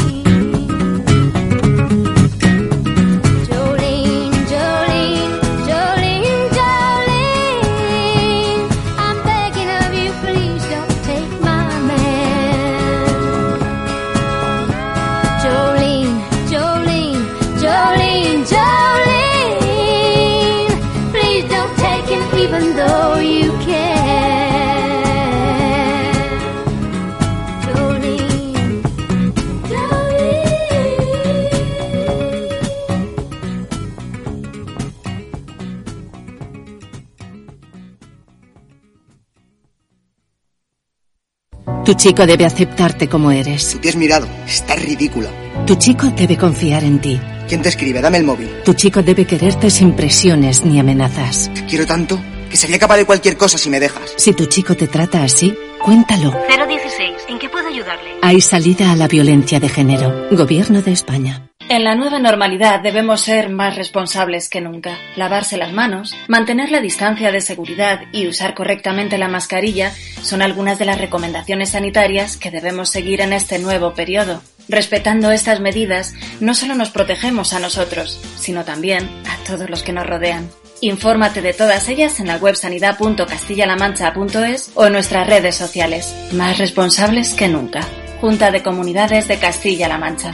[42.01, 43.73] chico debe aceptarte como eres.
[43.73, 44.27] Tú te has mirado.
[44.47, 45.29] Estás ridícula.
[45.67, 47.21] Tu chico debe confiar en ti.
[47.47, 48.01] ¿Quién te escribe?
[48.01, 48.49] Dame el móvil.
[48.65, 51.51] Tu chico debe quererte sin presiones ni amenazas.
[51.53, 54.13] Te quiero tanto que sería capaz de cualquier cosa si me dejas.
[54.17, 56.31] Si tu chico te trata así, cuéntalo.
[56.31, 57.11] 016.
[57.29, 58.09] ¿En qué puedo ayudarle?
[58.23, 60.27] Hay salida a la violencia de género.
[60.31, 61.50] Gobierno de España.
[61.71, 64.97] En la nueva normalidad debemos ser más responsables que nunca.
[65.15, 70.79] Lavarse las manos, mantener la distancia de seguridad y usar correctamente la mascarilla son algunas
[70.79, 74.41] de las recomendaciones sanitarias que debemos seguir en este nuevo periodo.
[74.67, 79.93] Respetando estas medidas, no solo nos protegemos a nosotros, sino también a todos los que
[79.93, 80.49] nos rodean.
[80.81, 86.13] Infórmate de todas ellas en la web sanidad.castillalamancha.es o en nuestras redes sociales.
[86.33, 87.79] Más responsables que nunca.
[88.19, 90.33] Junta de Comunidades de Castilla-La Mancha.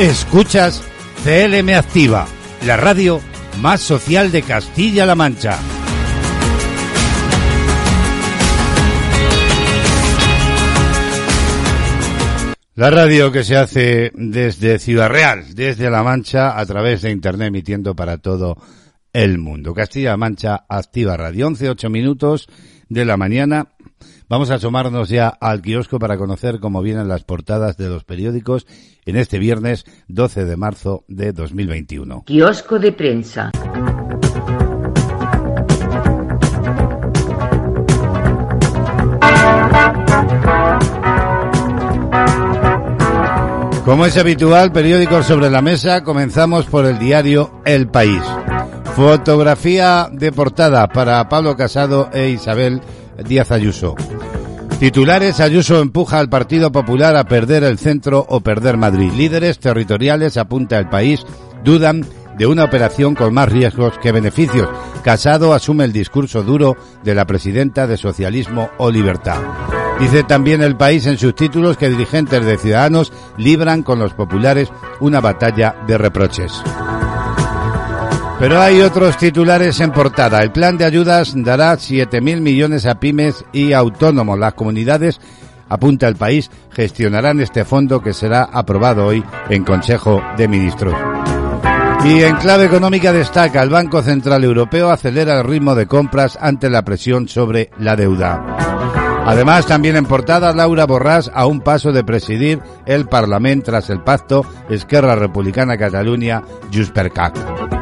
[0.00, 0.82] Escuchas
[1.24, 2.26] CLM Activa,
[2.64, 3.20] la radio
[3.60, 5.58] más social de Castilla-La Mancha.
[12.76, 17.48] La radio que se hace desde Ciudad Real, desde La Mancha, a través de Internet,
[17.48, 18.56] emitiendo para todo
[19.12, 19.74] el mundo.
[19.74, 22.48] Castilla-La Mancha Activa Radio, 11, 8 minutos
[22.88, 23.66] de la mañana.
[24.30, 28.64] Vamos a asomarnos ya al kiosco para conocer cómo vienen las portadas de los periódicos
[29.04, 32.22] en este viernes 12 de marzo de 2021.
[32.26, 33.50] Kiosco de prensa.
[43.84, 48.22] Como es habitual, periódicos sobre la mesa, comenzamos por el diario El País.
[48.94, 52.80] Fotografía de portada para Pablo Casado e Isabel
[53.26, 53.94] Díaz Ayuso.
[54.78, 59.12] Titulares, Ayuso empuja al Partido Popular a perder el centro o perder Madrid.
[59.12, 61.26] Líderes territoriales, apunta el país,
[61.62, 62.04] dudan
[62.38, 64.68] de una operación con más riesgos que beneficios.
[65.04, 69.38] Casado asume el discurso duro de la presidenta de Socialismo o Libertad.
[70.00, 74.72] Dice también el país en sus títulos que dirigentes de Ciudadanos libran con los populares
[75.00, 76.62] una batalla de reproches.
[78.40, 80.42] Pero hay otros titulares en portada.
[80.42, 84.38] El plan de ayudas dará 7.000 millones a pymes y autónomos.
[84.38, 85.20] Las comunidades,
[85.68, 90.94] apunta el país, gestionarán este fondo que será aprobado hoy en Consejo de Ministros.
[92.06, 96.70] Y en clave económica destaca, el Banco Central Europeo acelera el ritmo de compras ante
[96.70, 98.42] la presión sobre la deuda.
[99.26, 104.00] Además, también en portada, Laura Borràs a un paso de presidir el Parlamento tras el
[104.00, 107.79] pacto Esquerra Republicana Cataluña Juspercac.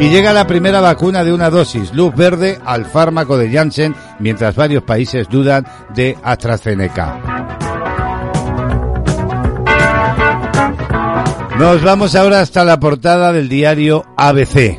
[0.00, 4.54] Y llega la primera vacuna de una dosis, luz verde al fármaco de Janssen, mientras
[4.54, 7.18] varios países dudan de AstraZeneca.
[11.58, 14.78] Nos vamos ahora hasta la portada del diario ABC.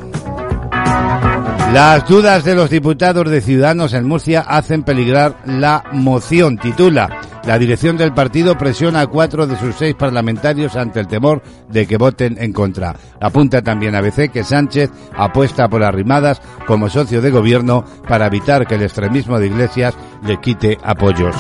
[1.74, 7.09] Las dudas de los diputados de Ciudadanos en Murcia hacen peligrar la moción, titula.
[7.46, 11.88] La dirección del partido presiona a cuatro de sus seis parlamentarios ante el temor de
[11.88, 12.96] que voten en contra.
[13.20, 18.76] Apunta también ABC que Sánchez apuesta por arrimadas como socio de gobierno para evitar que
[18.76, 21.36] el extremismo de Iglesias le quite apoyos.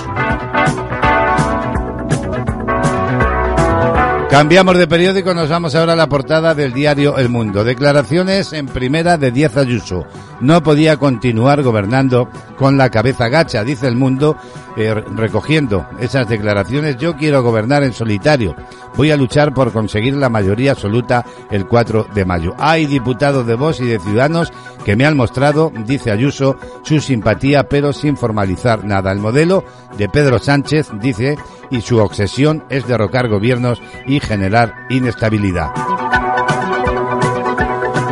[4.29, 7.63] Cambiamos de periódico, nos vamos ahora a la portada del diario El Mundo.
[7.63, 10.05] Declaraciones en primera de Díaz Ayuso.
[10.39, 14.37] No podía continuar gobernando con la cabeza gacha, dice El Mundo,
[14.77, 16.97] eh, recogiendo esas declaraciones.
[16.97, 18.55] Yo quiero gobernar en solitario.
[18.95, 22.53] Voy a luchar por conseguir la mayoría absoluta el 4 de mayo.
[22.59, 24.53] Hay diputados de Vox y de Ciudadanos
[24.85, 29.11] que me han mostrado, dice Ayuso, su simpatía, pero sin formalizar nada.
[29.11, 29.63] El modelo
[29.97, 31.35] de Pedro Sánchez, dice,
[31.69, 35.71] y su obsesión es derrocar gobiernos y generar inestabilidad.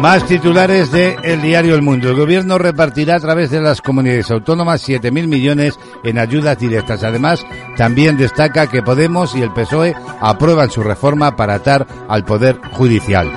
[0.01, 2.09] Más titulares de El Diario El Mundo.
[2.09, 7.03] El gobierno repartirá a través de las comunidades autónomas 7.000 millones en ayudas directas.
[7.03, 7.43] Además,
[7.75, 13.31] también destaca que Podemos y el PSOE aprueban su reforma para atar al Poder Judicial.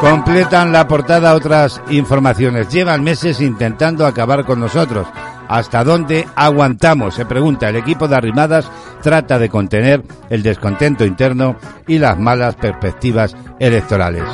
[0.00, 2.68] Completan la portada otras informaciones.
[2.68, 5.08] Llevan meses intentando acabar con nosotros.
[5.48, 7.14] ¿Hasta dónde aguantamos?
[7.14, 7.68] Se pregunta.
[7.68, 8.70] El equipo de Arrimadas
[9.02, 14.24] trata de contener el descontento interno y las malas perspectivas electorales.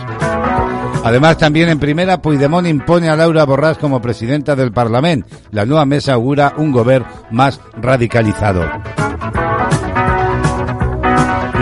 [1.05, 5.29] Además, también en primera, Puigdemont impone a Laura Borràs como presidenta del Parlamento.
[5.51, 8.65] La nueva mesa augura un gobierno más radicalizado.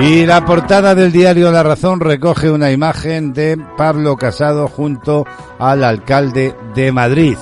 [0.02, 5.26] Y la portada del diario La Razón recoge una imagen de Pablo Casado junto
[5.58, 7.36] al alcalde de Madrid.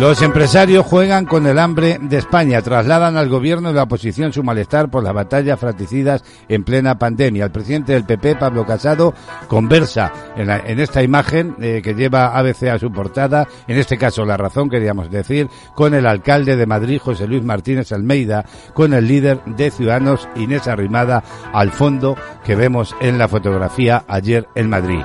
[0.00, 4.44] Los empresarios juegan con el hambre de España, trasladan al gobierno y la oposición su
[4.44, 7.46] malestar por las batallas fratricidas en plena pandemia.
[7.46, 9.12] El presidente del PP, Pablo Casado,
[9.48, 14.36] conversa en, esta imagen eh, que lleva ABC a su portada, en este caso La
[14.36, 18.44] Razón, queríamos decir, con el alcalde de Madrid, José Luis Martínez Almeida,
[18.74, 24.46] con el líder de Ciudadanos, Inés Arrimada, al fondo que vemos en la fotografía ayer
[24.54, 25.02] en Madrid.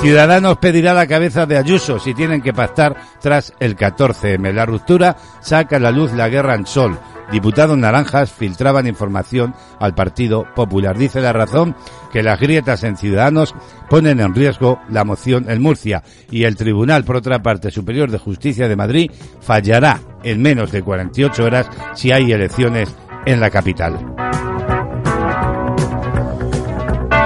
[0.00, 4.52] Ciudadanos pedirá la cabeza de Ayuso si tienen que pactar tras el 14M.
[4.52, 6.98] La ruptura saca a la luz la guerra en Sol.
[7.32, 10.96] diputados naranjas filtraban información al Partido Popular.
[10.96, 11.74] Dice la razón
[12.12, 13.54] que las grietas en Ciudadanos
[13.88, 18.18] ponen en riesgo la moción en Murcia y el Tribunal, por otra parte, Superior de
[18.18, 22.94] Justicia de Madrid fallará en menos de 48 horas si hay elecciones
[23.24, 24.45] en la capital.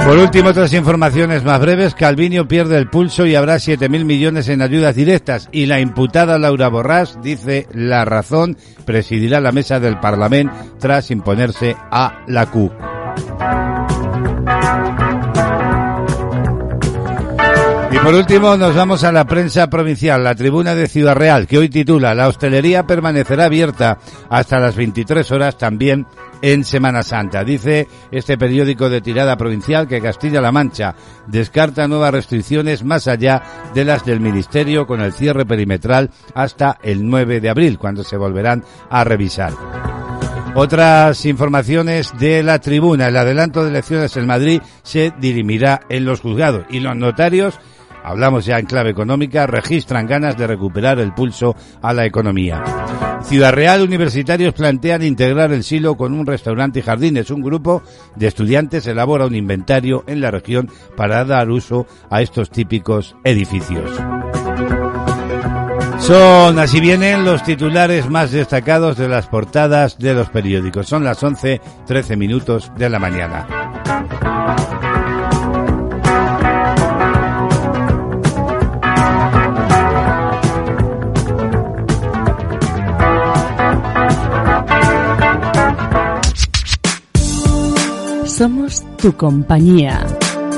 [0.07, 1.95] Por último, otras informaciones más breves.
[1.95, 5.49] Calviño pierde el pulso y habrá 7.000 millones en ayudas directas.
[5.53, 11.77] Y la imputada Laura Borrás, dice La Razón, presidirá la mesa del Parlamento tras imponerse
[11.91, 12.73] a la CUP.
[18.11, 21.69] Por último nos vamos a la prensa provincial, la tribuna de Ciudad Real, que hoy
[21.69, 23.99] titula La hostelería permanecerá abierta
[24.29, 26.09] hasta las 23 horas también
[26.43, 27.45] en Semana Santa.
[27.45, 30.97] Dice este periódico de tirada provincial que Castilla-La Mancha
[31.29, 33.45] descarta nuevas restricciones más allá
[33.75, 38.17] de las del Ministerio con el cierre perimetral hasta el 9 de abril, cuando se
[38.17, 39.53] volverán a revisar.
[40.57, 43.07] Otras informaciones de la tribuna.
[43.07, 47.61] El adelanto de elecciones en Madrid se dirimirá en los juzgados y los notarios
[48.03, 52.63] hablamos ya en clave económica, registran ganas de recuperar el pulso a la economía.
[53.23, 57.31] Ciudad Real Universitarios plantean integrar el silo con un restaurante y jardines.
[57.31, 57.83] Un grupo
[58.17, 63.91] de estudiantes elabora un inventario en la región para dar uso a estos típicos edificios.
[66.01, 70.89] Son, así vienen los titulares más destacados de las portadas de los periódicos.
[70.89, 73.47] Son las 11, 13 minutos de la mañana.
[88.41, 90.07] Somos tu compañía.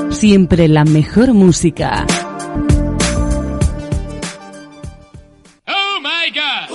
[0.09, 2.05] Siempre la mejor música.
[5.67, 6.69] Oh my God!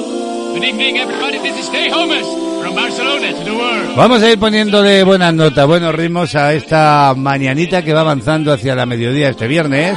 [0.52, 1.38] Good evening, everybody.
[1.38, 2.26] This is Stay Homeless
[2.62, 3.96] from Barcelona to the world.
[3.96, 8.74] Vamos a ir poniéndole buenas notas, buenos ritmos a esta mañanita que va avanzando hacia
[8.74, 9.96] la mediodía este viernes.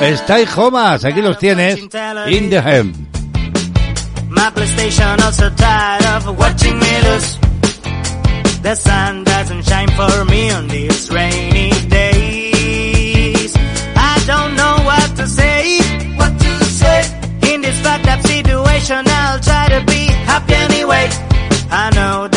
[0.00, 1.76] Stay Homas, aquí los tienes.
[2.28, 2.94] In the Hem.
[4.30, 7.49] My PlayStation also tired of watching me lose.
[8.62, 13.56] The sun doesn't shine for me on these rainy days.
[13.96, 15.78] I don't know what to say,
[16.16, 17.00] what to say.
[17.52, 21.08] In this fucked up situation, I'll try to be happy anyway.
[21.70, 22.28] I know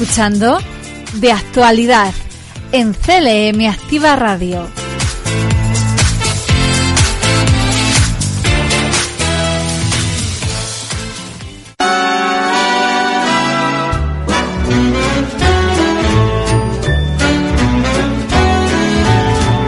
[0.00, 0.58] escuchando
[1.16, 2.14] De Actualidad
[2.72, 4.66] en CLM Activa Radio.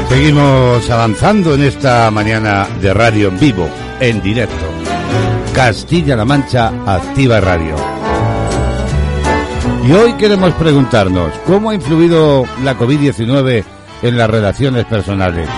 [0.08, 3.68] Seguimos avanzando en esta mañana de radio en vivo,
[4.00, 4.54] en directo.
[5.52, 7.91] Castilla-La Mancha Activa Radio.
[9.84, 13.64] Y hoy queremos preguntarnos, ¿cómo ha influido la COVID-19
[14.02, 15.48] en las relaciones personales?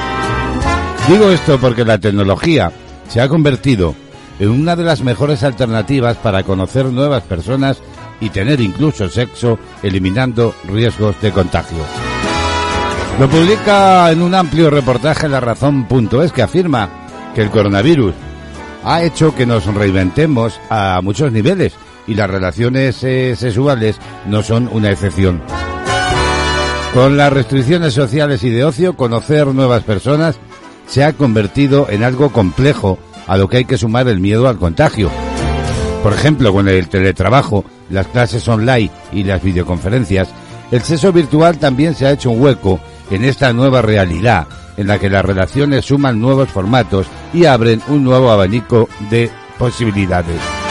[1.06, 2.72] Digo esto porque la tecnología
[3.06, 3.94] se ha convertido
[4.38, 7.82] en una de las mejores alternativas para conocer nuevas personas
[8.18, 11.84] y tener incluso sexo, eliminando riesgos de contagio.
[13.20, 16.88] Lo publica en un amplio reportaje La Razón.es que afirma
[17.34, 18.14] que el coronavirus
[18.84, 21.74] ha hecho que nos reinventemos a muchos niveles
[22.06, 25.42] y las relaciones eh, sexuales no son una excepción.
[26.92, 30.38] Con las restricciones sociales y de ocio, conocer nuevas personas
[30.86, 34.58] se ha convertido en algo complejo a lo que hay que sumar el miedo al
[34.58, 35.10] contagio.
[36.02, 40.28] Por ejemplo, con el teletrabajo, las clases online y las videoconferencias,
[40.70, 42.78] el sexo virtual también se ha hecho un hueco
[43.10, 44.46] en esta nueva realidad
[44.76, 50.63] en la que las relaciones suman nuevos formatos y abren un nuevo abanico de posibilidades.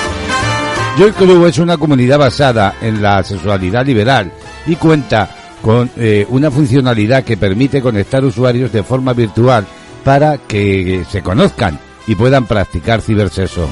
[0.98, 4.32] Joy Club es una comunidad basada en la sexualidad liberal
[4.68, 5.28] y cuenta
[5.62, 9.66] con eh, una funcionalidad que permite conectar usuarios de forma virtual
[10.04, 13.68] para que se conozcan y puedan practicar cibersexo.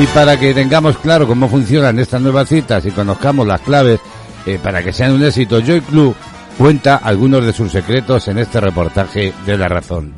[0.00, 4.00] Y para que tengamos claro cómo funcionan estas nuevas citas y conozcamos las claves
[4.46, 6.14] eh, para que sean un éxito, Joy Club
[6.56, 10.14] cuenta algunos de sus secretos en este reportaje de La Razón.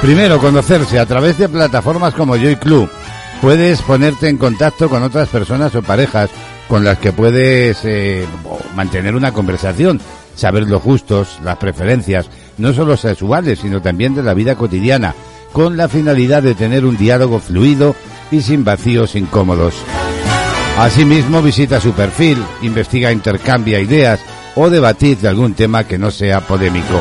[0.00, 2.88] Primero, conocerse a través de plataformas como Joy Club.
[3.42, 6.30] Puedes ponerte en contacto con otras personas o parejas
[6.68, 8.24] con las que puedes eh,
[8.76, 10.00] mantener una conversación,
[10.36, 15.16] saber los gustos, las preferencias, no solo sexuales, sino también de la vida cotidiana,
[15.52, 17.96] con la finalidad de tener un diálogo fluido
[18.30, 19.74] y sin vacíos incómodos.
[20.78, 24.20] Asimismo, visita su perfil, investiga, intercambia ideas
[24.54, 27.00] o debatir de algún tema que no sea polémico.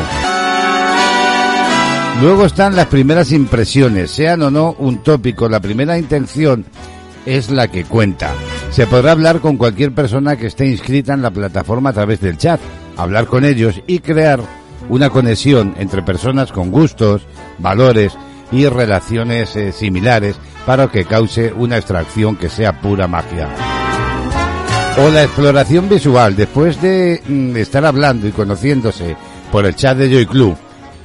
[2.21, 6.65] Luego están las primeras impresiones, sean o no un tópico, la primera intención
[7.25, 8.31] es la que cuenta.
[8.69, 12.37] Se podrá hablar con cualquier persona que esté inscrita en la plataforma a través del
[12.37, 12.59] chat,
[12.95, 14.39] hablar con ellos y crear
[14.87, 17.23] una conexión entre personas con gustos,
[17.57, 18.13] valores
[18.51, 20.35] y relaciones eh, similares
[20.67, 23.49] para que cause una extracción que sea pura magia.
[24.99, 29.15] O la exploración visual, después de mm, estar hablando y conociéndose
[29.51, 30.55] por el chat de Joy Club,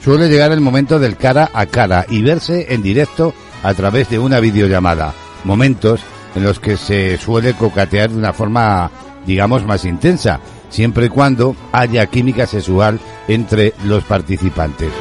[0.07, 3.35] suele llegar el momento del cara a cara y verse en directo
[3.65, 5.13] a través de una videollamada.
[5.43, 6.01] Momentos
[6.37, 8.89] en los que se suele cocatear de una forma,
[9.27, 10.39] digamos, más intensa,
[10.69, 14.93] siempre y cuando haya química sexual entre los participantes.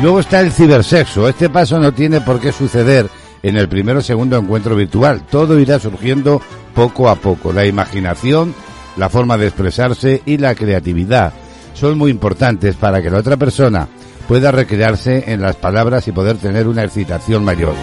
[0.00, 1.28] Luego está el cibersexo.
[1.28, 3.08] Este paso no tiene por qué suceder
[3.42, 5.22] en el primero o segundo encuentro virtual.
[5.28, 6.40] Todo irá surgiendo
[6.72, 7.52] poco a poco.
[7.52, 8.54] La imaginación,
[8.96, 11.32] la forma de expresarse y la creatividad
[11.78, 13.86] son muy importantes para que la otra persona
[14.26, 17.74] pueda recrearse en las palabras y poder tener una excitación mayor.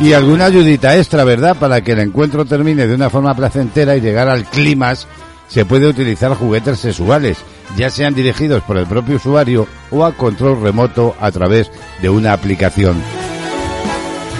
[0.00, 1.56] Y alguna ayudita extra, ¿verdad?
[1.58, 5.06] Para que el encuentro termine de una forma placentera y llegar al clímax,
[5.48, 7.38] se puede utilizar juguetes sexuales,
[7.76, 11.70] ya sean dirigidos por el propio usuario o a control remoto a través
[12.02, 12.96] de una aplicación.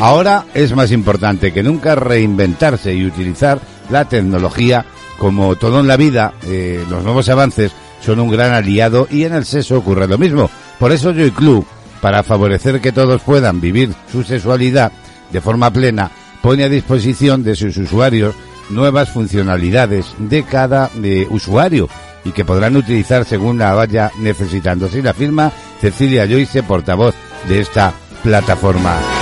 [0.00, 4.84] Ahora es más importante que nunca reinventarse y utilizar la tecnología
[5.18, 9.34] como todo en la vida, eh, los nuevos avances son un gran aliado y en
[9.34, 10.50] el sexo ocurre lo mismo.
[10.78, 11.66] Por eso Joy Club,
[12.00, 14.92] para favorecer que todos puedan vivir su sexualidad
[15.32, 16.10] de forma plena,
[16.42, 18.34] pone a disposición de sus usuarios
[18.70, 21.88] nuevas funcionalidades de cada eh, usuario
[22.24, 24.86] y que podrán utilizar según la vaya necesitando.
[24.86, 27.14] Así la firma Cecilia Joyce, portavoz
[27.48, 27.92] de esta
[28.22, 29.15] plataforma.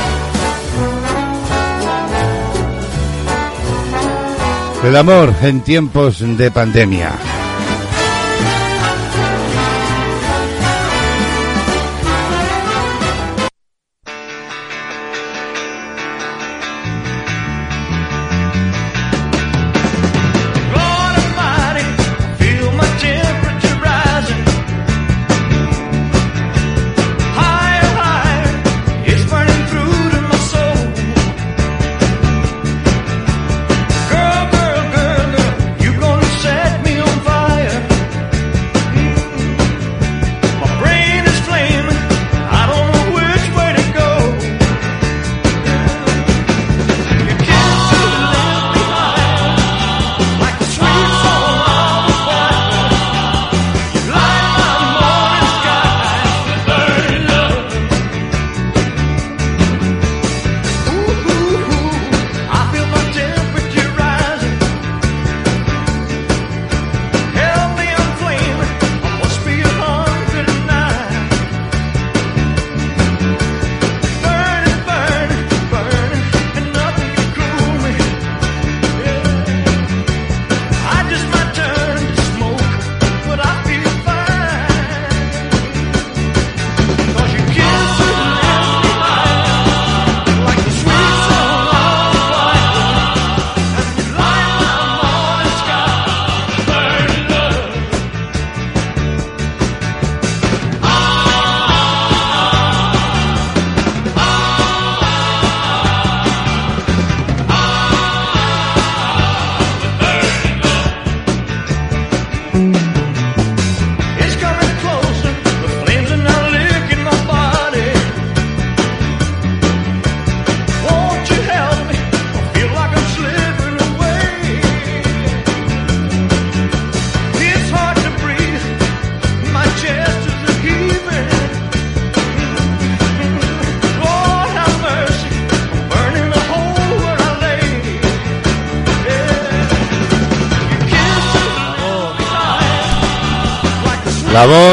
[4.85, 7.34] El amor en tiempos de pandemia.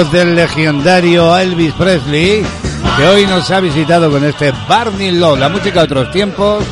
[0.09, 2.43] Del legendario Elvis Presley,
[2.97, 6.63] que hoy nos ha visitado con este Barney Law, la música de otros tiempos,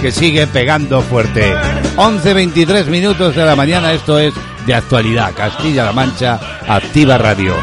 [0.00, 1.54] que sigue pegando fuerte.
[1.96, 4.34] 11.23 minutos de la mañana, esto es
[4.66, 7.54] de actualidad, Castilla-La Mancha, Activa Radio.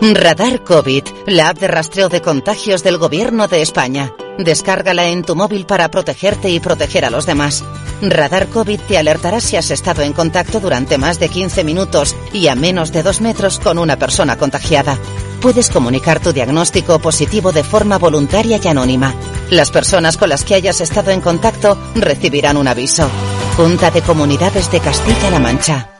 [0.00, 4.12] Radar COVID, la app de rastreo de contagios del Gobierno de España.
[4.38, 7.64] Descárgala en tu móvil para protegerte y proteger a los demás.
[8.00, 12.46] Radar COVID te alertará si has estado en contacto durante más de 15 minutos y
[12.46, 14.96] a menos de 2 metros con una persona contagiada.
[15.40, 19.16] Puedes comunicar tu diagnóstico positivo de forma voluntaria y anónima.
[19.50, 23.10] Las personas con las que hayas estado en contacto recibirán un aviso.
[23.56, 25.97] Junta de Comunidades de Castilla-La Mancha.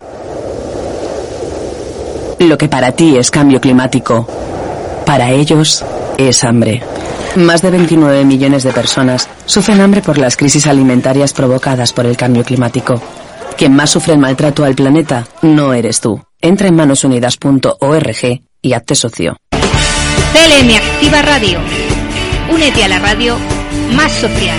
[2.38, 4.26] Lo que para ti es cambio climático,
[5.04, 5.84] para ellos
[6.18, 6.82] es hambre.
[7.36, 12.16] Más de 29 millones de personas sufren hambre por las crisis alimentarias provocadas por el
[12.16, 13.02] cambio climático.
[13.56, 16.22] Quien más sufre el maltrato al planeta no eres tú.
[16.40, 19.36] Entra en manosunidas.org y hazte socio.
[19.50, 21.58] CLM Activa Radio.
[22.52, 23.36] Únete a la radio
[23.94, 24.58] más social.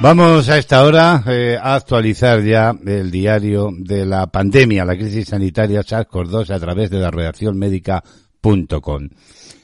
[0.00, 5.26] Vamos a esta hora eh, a actualizar ya el diario de la pandemia, la crisis
[5.26, 9.08] sanitaria SARS-CoV-2 a través de la redacción médica.com.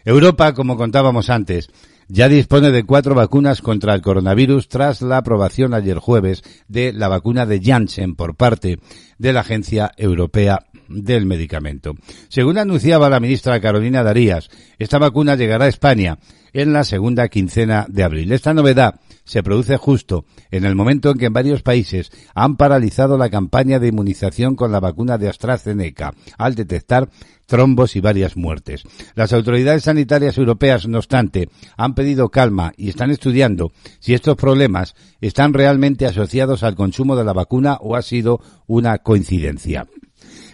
[0.04, 1.68] Europa, como contábamos antes,
[2.08, 7.06] ya dispone de cuatro vacunas contra el coronavirus tras la aprobación ayer jueves de la
[7.06, 8.80] vacuna de Janssen por parte
[9.18, 11.94] de la Agencia Europea del Medicamento.
[12.28, 16.18] Según anunciaba la ministra Carolina Darías, esta vacuna llegará a España
[16.52, 18.32] en la segunda quincena de abril.
[18.32, 23.18] Esta novedad se produce justo en el momento en que en varios países han paralizado
[23.18, 27.08] la campaña de inmunización con la vacuna de AstraZeneca al detectar
[27.46, 28.82] trombos y varias muertes.
[29.14, 34.94] Las autoridades sanitarias europeas, no obstante, han pedido calma y están estudiando si estos problemas
[35.20, 39.86] están realmente asociados al consumo de la vacuna o ha sido una coincidencia.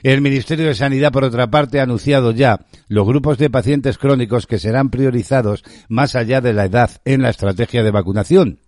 [0.03, 4.46] El Ministerio de Sanidad, por otra parte, ha anunciado ya los grupos de pacientes crónicos
[4.46, 8.59] que serán priorizados más allá de la edad en la estrategia de vacunación.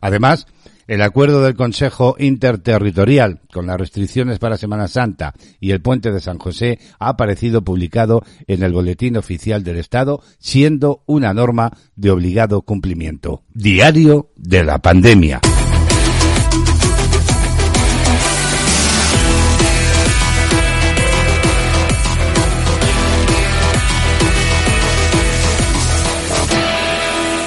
[0.00, 0.46] Además,
[0.90, 6.20] el acuerdo del Consejo Interterritorial con las restricciones para Semana Santa y el puente de
[6.20, 12.10] San José ha aparecido publicado en el Boletín Oficial del Estado, siendo una norma de
[12.10, 13.44] obligado cumplimiento.
[13.54, 15.40] Diario de la pandemia.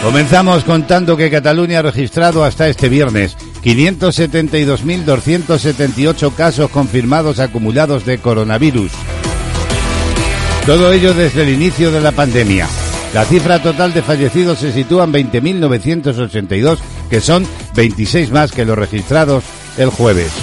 [0.03, 8.91] Comenzamos contando que Cataluña ha registrado hasta este viernes 572.278 casos confirmados acumulados de coronavirus.
[10.65, 12.67] Todo ello desde el inicio de la pandemia.
[13.13, 16.79] La cifra total de fallecidos se sitúa en 20.982,
[17.09, 19.45] que son 26 más que los registrados
[19.77, 20.33] el jueves.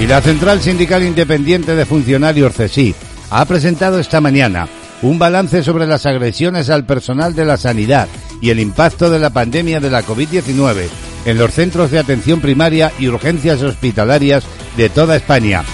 [0.00, 2.94] Y la Central Sindical Independiente de Funcionarios CESI
[3.30, 4.68] ha presentado esta mañana
[5.02, 8.08] un balance sobre las agresiones al personal de la sanidad
[8.40, 10.88] y el impacto de la pandemia de la COVID-19
[11.24, 14.44] en los centros de atención primaria y urgencias hospitalarias
[14.76, 15.64] de toda España.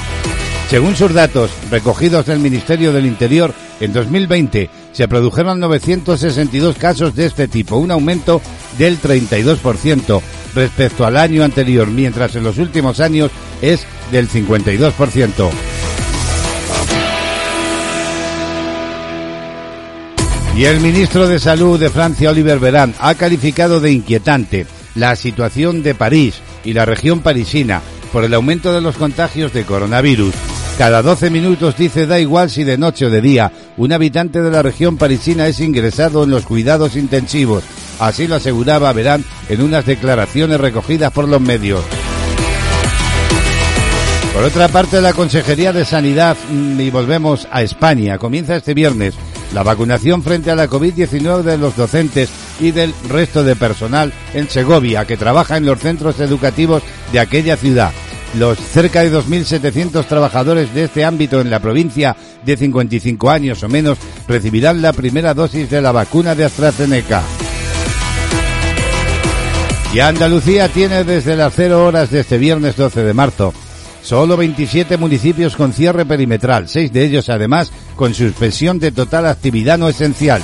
[0.68, 7.26] Según sus datos recogidos del Ministerio del Interior, en 2020 se produjeron 962 casos de
[7.26, 8.43] este tipo, un aumento
[8.76, 10.20] del 32%
[10.55, 13.31] respecto al año anterior, mientras en los últimos años
[13.62, 15.78] es del 52%.
[20.59, 25.84] Y el ministro de Salud de Francia, Oliver Veran, ha calificado de inquietante la situación
[25.84, 27.80] de París y la región parisina
[28.12, 30.34] por el aumento de los contagios de coronavirus.
[30.76, 34.50] Cada 12 minutos dice da igual si de noche o de día, un habitante de
[34.50, 37.62] la región parisina es ingresado en los cuidados intensivos.
[38.00, 41.84] Así lo aseguraba Verán en unas declaraciones recogidas por los medios.
[44.34, 49.14] Por otra parte, la Consejería de Sanidad, mm, y volvemos a España, comienza este viernes
[49.53, 52.30] la vacunación frente a la COVID-19 de los docentes
[52.61, 56.82] y del resto de personal en Segovia que trabaja en los centros educativos
[57.12, 57.92] de aquella ciudad.
[58.34, 63.68] Los cerca de 2.700 trabajadores de este ámbito en la provincia de 55 años o
[63.68, 67.22] menos recibirán la primera dosis de la vacuna de AstraZeneca.
[69.94, 73.55] Y Andalucía tiene desde las 0 horas de este viernes 12 de marzo
[74.09, 79.76] Solo 27 municipios con cierre perimetral, seis de ellos además con suspensión de total actividad
[79.76, 80.40] no esencial.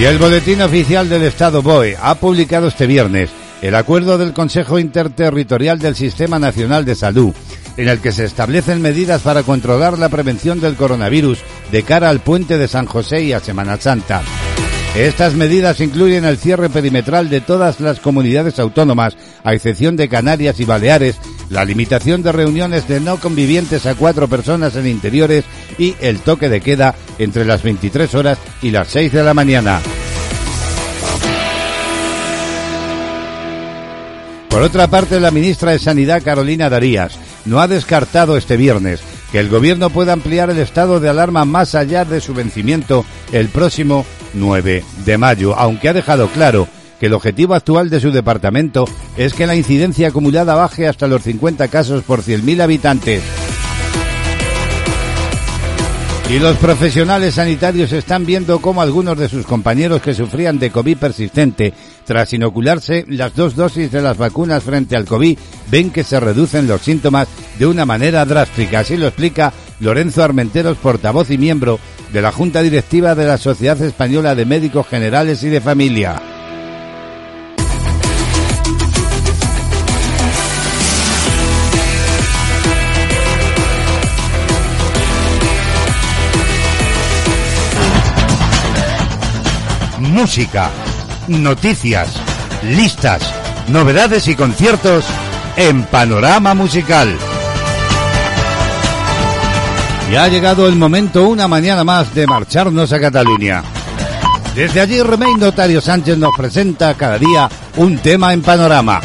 [0.00, 3.30] Y el Boletín Oficial del Estado BOE ha publicado este viernes
[3.62, 7.32] el acuerdo del Consejo Interterritorial del Sistema Nacional de Salud,
[7.76, 11.38] en el que se establecen medidas para controlar la prevención del coronavirus
[11.70, 14.24] de cara al puente de San José y a Semana Santa.
[14.94, 20.60] Estas medidas incluyen el cierre perimetral de todas las comunidades autónomas, a excepción de Canarias
[20.60, 21.16] y Baleares,
[21.50, 25.44] la limitación de reuniones de no convivientes a cuatro personas en interiores
[25.78, 29.80] y el toque de queda entre las 23 horas y las 6 de la mañana.
[34.48, 39.00] Por otra parte, la ministra de Sanidad, Carolina Darías, no ha descartado este viernes
[39.32, 43.48] que el gobierno pueda ampliar el estado de alarma más allá de su vencimiento el
[43.48, 46.68] próximo 9 de mayo, aunque ha dejado claro
[47.00, 51.22] que el objetivo actual de su departamento es que la incidencia acumulada baje hasta los
[51.22, 53.22] 50 casos por 100.000 habitantes.
[56.30, 60.96] Y los profesionales sanitarios están viendo cómo algunos de sus compañeros que sufrían de COVID
[60.96, 61.74] persistente
[62.06, 65.38] tras inocularse las dos dosis de las vacunas frente al COVID
[65.70, 67.28] ven que se reducen los síntomas
[67.58, 68.80] de una manera drástica.
[68.80, 69.52] Así lo explica
[69.84, 71.78] Lorenzo Armenteros, portavoz y miembro
[72.12, 76.20] de la Junta Directiva de la Sociedad Española de Médicos Generales y de Familia.
[90.14, 90.70] música,
[91.26, 92.08] noticias,
[92.62, 93.20] listas,
[93.68, 95.04] novedades y conciertos
[95.56, 97.18] en Panorama Musical.
[100.14, 103.64] Ya ha llegado el momento, una mañana más, de marcharnos a Cataluña.
[104.54, 109.00] Desde allí, Remey Notario Sánchez nos presenta cada día un tema en Panorama.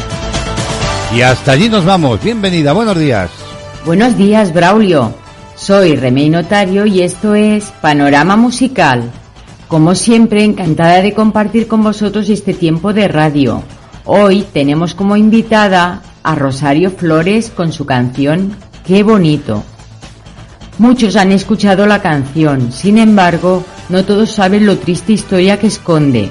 [1.12, 2.22] Y hasta allí nos vamos.
[2.22, 3.28] Bienvenida, buenos días.
[3.84, 5.12] Buenos días, Braulio.
[5.56, 9.10] Soy Remey Notario y esto es Panorama Musical.
[9.66, 13.64] Como siempre, encantada de compartir con vosotros este tiempo de radio.
[14.04, 18.54] Hoy tenemos como invitada a Rosario Flores con su canción
[18.86, 19.64] Qué bonito.
[20.80, 26.30] Muchos han escuchado la canción, sin embargo, no todos saben lo triste historia que esconde.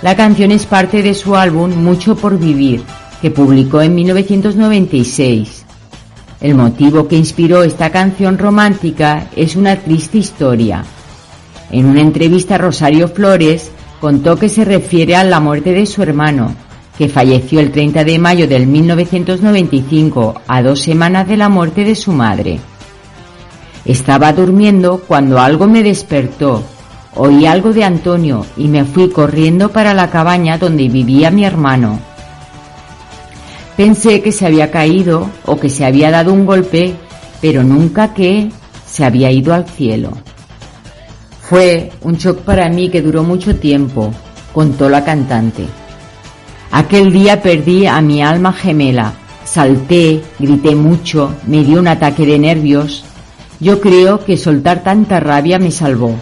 [0.00, 2.82] La canción es parte de su álbum Mucho por Vivir,
[3.20, 5.64] que publicó en 1996.
[6.40, 10.84] El motivo que inspiró esta canción romántica es una triste historia.
[11.72, 16.54] En una entrevista Rosario Flores contó que se refiere a la muerte de su hermano,
[16.96, 21.96] que falleció el 30 de mayo del 1995, a dos semanas de la muerte de
[21.96, 22.60] su madre.
[23.88, 26.62] Estaba durmiendo cuando algo me despertó.
[27.16, 31.98] Oí algo de Antonio y me fui corriendo para la cabaña donde vivía mi hermano.
[33.78, 36.94] Pensé que se había caído o que se había dado un golpe,
[37.40, 38.50] pero nunca que
[38.86, 40.10] se había ido al cielo.
[41.48, 44.12] Fue un shock para mí que duró mucho tiempo,
[44.52, 45.64] contó la cantante.
[46.72, 49.14] Aquel día perdí a mi alma gemela,
[49.44, 53.04] salté, grité mucho, me dio un ataque de nervios.
[53.60, 56.14] Yo creo que soltar tanta rabia me salvó.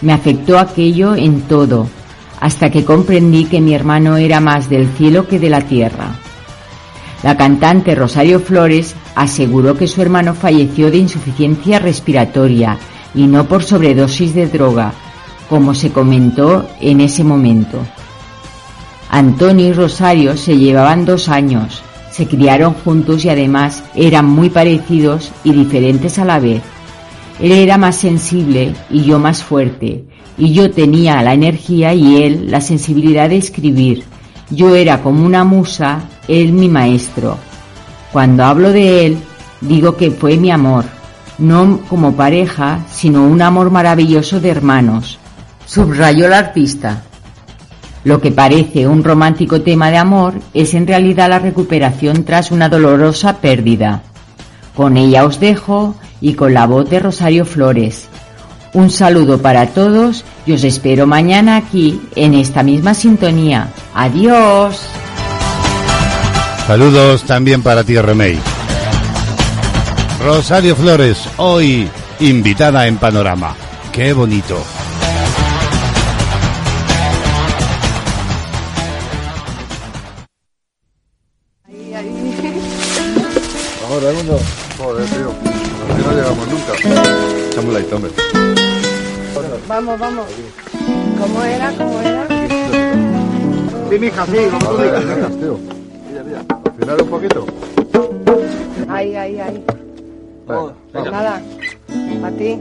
[0.00, 1.88] Me afectó aquello en todo,
[2.40, 6.14] hasta que comprendí que mi hermano era más del cielo que de la tierra.
[7.24, 12.78] La cantante Rosario Flores aseguró que su hermano falleció de insuficiencia respiratoria
[13.12, 14.92] y no por sobredosis de droga,
[15.48, 17.78] como se comentó en ese momento.
[19.10, 21.82] Antonio y Rosario se llevaban dos años,
[22.18, 26.62] se criaron juntos y además eran muy parecidos y diferentes a la vez.
[27.38, 30.04] Él era más sensible y yo más fuerte,
[30.36, 34.02] y yo tenía la energía y él la sensibilidad de escribir.
[34.50, 37.38] Yo era como una musa, él mi maestro.
[38.12, 39.18] Cuando hablo de él,
[39.60, 40.86] digo que fue mi amor,
[41.38, 45.20] no como pareja, sino un amor maravilloso de hermanos.
[45.66, 47.04] Subrayó el artista.
[48.04, 52.68] Lo que parece un romántico tema de amor es en realidad la recuperación tras una
[52.68, 54.02] dolorosa pérdida.
[54.74, 58.08] Con ella os dejo y con la voz de Rosario Flores.
[58.74, 63.68] Un saludo para todos y os espero mañana aquí en esta misma sintonía.
[63.94, 64.80] Adiós.
[66.66, 68.38] Saludos también para ti, Remey.
[70.24, 71.88] Rosario Flores, hoy
[72.20, 73.54] invitada en Panorama.
[73.90, 74.62] Qué bonito.
[84.28, 84.44] Mundo.
[84.78, 85.30] Joder, tío.
[85.90, 86.72] Así no llegamos nunca.
[87.48, 88.10] Echamos la hombre.
[89.66, 90.26] Vamos, vamos.
[91.18, 91.70] ¿Cómo era?
[91.72, 92.28] ¿Cócómo era?
[93.90, 94.36] Sí, mija, sí.
[94.52, 95.58] Vamos ver, tío.
[96.08, 96.40] Mira, mira.
[96.48, 97.46] Al final un poquito.
[98.88, 99.64] Ahí, ahí, ahí.
[100.46, 101.42] Pues nada,
[102.24, 102.58] a ti.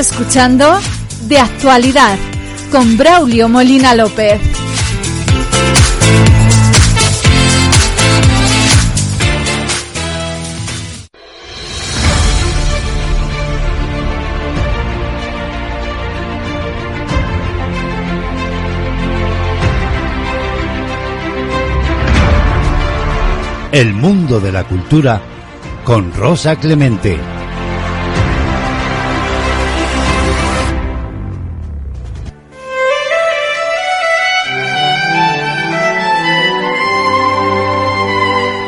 [0.00, 0.80] Escuchando
[1.28, 2.18] De Actualidad
[2.72, 4.40] con Braulio Molina López.
[23.70, 25.20] El mundo de la cultura
[25.84, 27.39] con Rosa Clemente.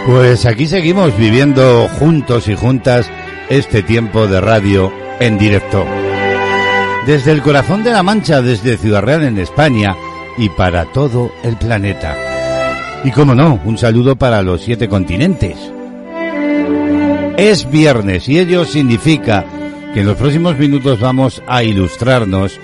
[0.07, 3.09] Pues aquí seguimos viviendo juntos y juntas
[3.49, 5.87] este tiempo de radio en directo.
[7.07, 9.97] Desde el corazón de la Mancha, desde Ciudad Real en España
[10.39, 12.17] y para todo el planeta.
[13.05, 15.57] Y como no, un saludo para los siete continentes.
[17.37, 19.45] Es viernes y ello significa
[19.95, 22.59] que en los próximos minutos vamos a ilustrarnos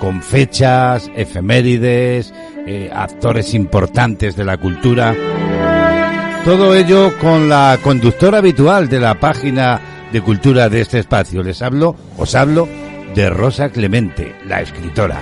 [0.00, 2.32] con fechas, efemérides,
[2.66, 5.14] eh, actores importantes de la cultura.
[6.44, 11.42] Todo ello con la conductora habitual de la página de cultura de este espacio.
[11.42, 12.66] Les hablo, os hablo
[13.14, 15.20] de Rosa Clemente, la escritora.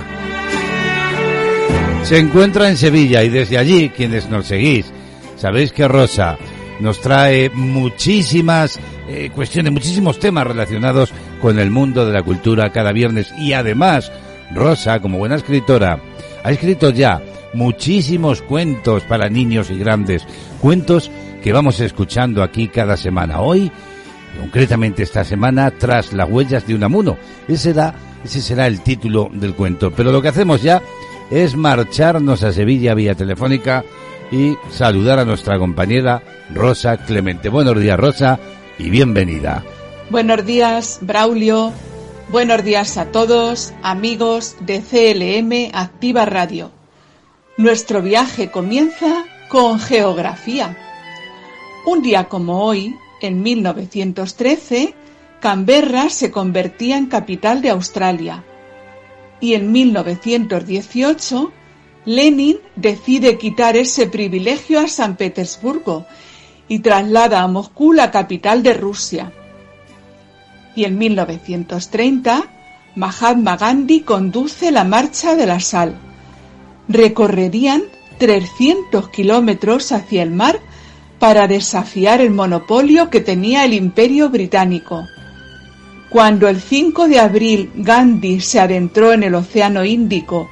[2.03, 4.91] Se encuentra en Sevilla y desde allí, quienes nos seguís,
[5.35, 6.37] sabéis que Rosa
[6.79, 8.79] nos trae muchísimas
[9.09, 14.09] eh, cuestiones, muchísimos temas relacionados con el mundo de la cultura cada viernes y además
[14.55, 15.99] Rosa, como buena escritora,
[16.43, 17.21] ha escrito ya
[17.53, 20.25] muchísimos cuentos para niños y grandes,
[20.61, 21.11] cuentos
[21.43, 23.41] que vamos escuchando aquí cada semana.
[23.41, 23.71] Hoy,
[24.39, 27.17] concretamente esta semana, tras las huellas de Unamuno.
[27.47, 27.93] Ese será,
[28.23, 29.91] ese será el título del cuento.
[29.91, 30.81] Pero lo que hacemos ya
[31.31, 33.83] es marcharnos a Sevilla vía telefónica
[34.31, 36.21] y saludar a nuestra compañera
[36.53, 37.49] Rosa Clemente.
[37.49, 38.39] Buenos días, Rosa,
[38.77, 39.63] y bienvenida.
[40.09, 41.71] Buenos días, Braulio.
[42.31, 46.78] Buenos días a todos, amigos de CLM Activa Radio.
[47.59, 50.77] Nuestro viaje comienza con geografía.
[51.85, 54.95] Un día como hoy, en 1913,
[55.41, 58.45] Canberra se convertía en capital de Australia.
[59.41, 61.51] Y en 1918,
[62.05, 66.05] Lenin decide quitar ese privilegio a San Petersburgo
[66.69, 69.33] y traslada a Moscú la capital de Rusia.
[70.77, 72.41] Y en 1930,
[72.95, 76.08] Mahatma Gandhi conduce la Marcha de la Sal.
[76.89, 77.83] Recorrerían
[78.17, 80.59] 300 kilómetros hacia el mar
[81.19, 85.05] para desafiar el monopolio que tenía el Imperio Británico.
[86.09, 90.49] Cuando el 5 de abril Gandhi se adentró en el Océano Índico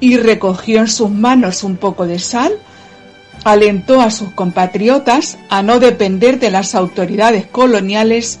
[0.00, 2.52] y recogió en sus manos un poco de sal,
[3.44, 8.38] alentó a sus compatriotas a no depender de las autoridades coloniales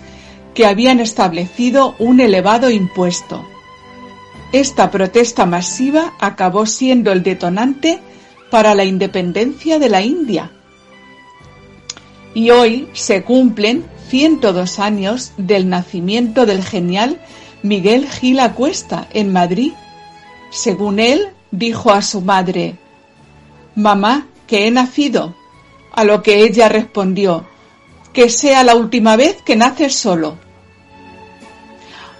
[0.52, 3.53] que habían establecido un elevado impuesto.
[4.54, 7.98] Esta protesta masiva acabó siendo el detonante
[8.52, 10.52] para la independencia de la India.
[12.34, 17.20] Y hoy se cumplen 102 años del nacimiento del genial
[17.64, 19.72] Miguel Gil Acuesta en Madrid.
[20.52, 22.76] Según él, dijo a su madre,
[23.74, 25.34] Mamá, que he nacido.
[25.90, 27.44] A lo que ella respondió,
[28.12, 30.38] que sea la última vez que naces solo.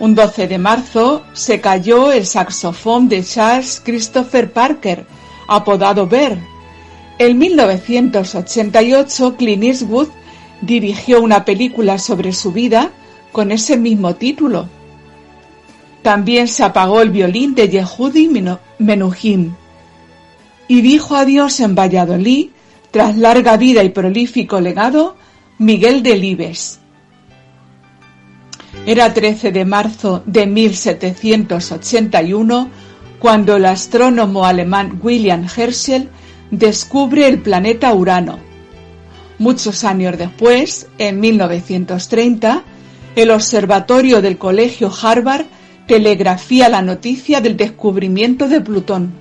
[0.05, 5.07] Un 12 de marzo se cayó el saxofón de Charles Christopher Parker,
[5.49, 6.37] apodado Bear.
[7.19, 10.09] En 1988 Clint Eastwood
[10.61, 12.91] dirigió una película sobre su vida
[13.33, 14.69] con ese mismo título.
[16.03, 18.29] También se apagó el violín de Yehudi
[18.79, 19.57] Menuhin
[20.69, 22.51] y dijo adiós en Valladolid,
[22.91, 25.17] tras larga vida y prolífico legado,
[25.57, 26.84] Miguel Delibes.
[28.87, 32.69] Era 13 de marzo de 1781
[33.19, 36.11] cuando el astrónomo alemán William Herschel
[36.51, 38.39] descubre el planeta Urano.
[39.39, 42.63] Muchos años después, en 1930,
[43.17, 45.47] el observatorio del Colegio Harvard
[45.87, 49.15] telegrafía la noticia del descubrimiento de Plutón.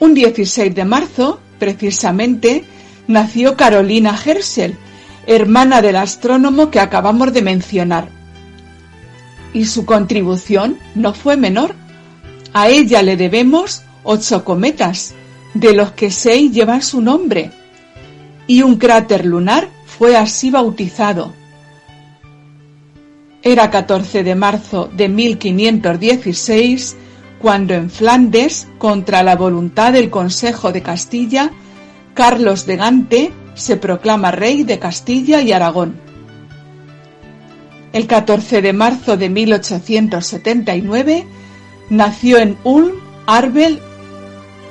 [0.00, 2.64] Un 16 de marzo, precisamente,
[3.08, 4.76] nació Carolina Herschel,
[5.26, 8.08] hermana del astrónomo que acabamos de mencionar.
[9.52, 11.74] Y su contribución no fue menor.
[12.52, 15.14] A ella le debemos ocho cometas,
[15.54, 17.50] de los que seis llevan su nombre,
[18.46, 21.32] y un cráter lunar fue así bautizado.
[23.42, 26.96] Era 14 de marzo de 1516
[27.38, 31.50] cuando en Flandes, contra la voluntad del Consejo de Castilla,
[32.14, 35.96] Carlos de Gante se proclama rey de Castilla y Aragón.
[37.92, 41.26] el 14 de marzo de 1879,
[41.88, 42.92] nació en Ulm
[43.26, 43.80] Arbel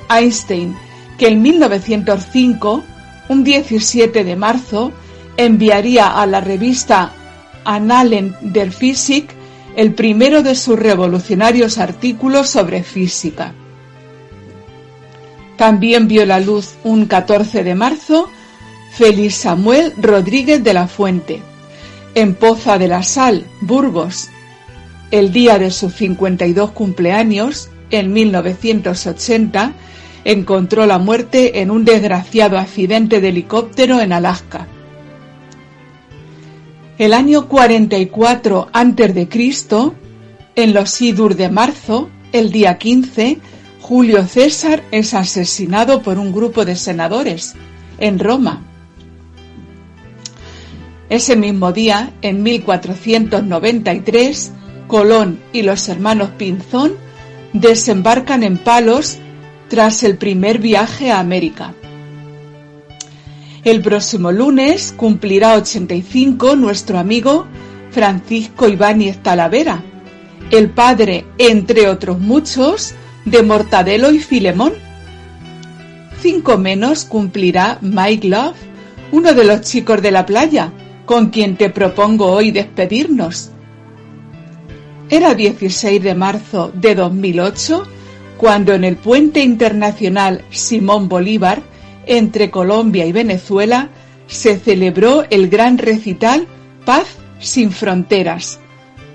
[0.08, 0.76] Einstein,
[1.18, 2.84] que en 1905,
[3.28, 4.92] un 17 de marzo,
[5.36, 7.12] enviaría a la revista
[7.64, 9.34] Annalen der Physik
[9.74, 13.52] el primero de sus revolucionarios artículos sobre física.
[15.56, 18.30] También vio la luz un 14 de marzo
[18.96, 21.42] Félix Samuel Rodríguez de la Fuente,
[22.14, 24.30] en Poza de la Sal, Burgos.
[25.10, 29.74] El día de sus 52 cumpleaños, en 1980,
[30.24, 34.66] encontró la muerte en un desgraciado accidente de helicóptero en Alaska.
[36.96, 39.92] El año 44 a.C.,
[40.54, 43.40] en los Idur de marzo, el día 15,
[43.82, 47.52] Julio César es asesinado por un grupo de senadores
[47.98, 48.65] en Roma.
[51.08, 54.52] Ese mismo día, en 1493,
[54.88, 56.94] Colón y los hermanos Pinzón
[57.52, 59.18] desembarcan en Palos
[59.68, 61.74] tras el primer viaje a América.
[63.64, 67.46] El próximo lunes cumplirá 85 nuestro amigo
[67.90, 69.82] Francisco Ibáñez Talavera,
[70.50, 74.74] el padre, entre otros muchos, de Mortadelo y Filemón.
[76.20, 78.56] Cinco menos cumplirá Mike Love,
[79.12, 80.72] uno de los chicos de la playa,
[81.06, 83.50] con quien te propongo hoy despedirnos.
[85.08, 87.86] Era 16 de marzo de 2008
[88.36, 91.62] cuando en el puente internacional Simón Bolívar
[92.06, 93.88] entre Colombia y Venezuela
[94.26, 96.46] se celebró el gran recital
[96.84, 97.06] Paz
[97.38, 98.58] sin Fronteras.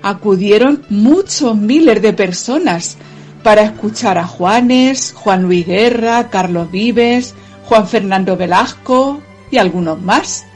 [0.02, 2.96] Acudieron muchos miles de personas
[3.42, 9.20] para escuchar a Juanes, Juan Luis Guerra, Carlos Vives, Juan Fernando Velasco
[9.50, 10.46] y algunos más.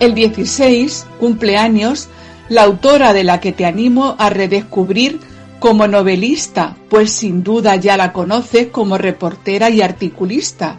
[0.00, 2.08] El 16 cumpleaños
[2.48, 5.20] la autora de la que te animo a redescubrir
[5.58, 10.78] como novelista, pues sin duda ya la conoces como reportera y articulista.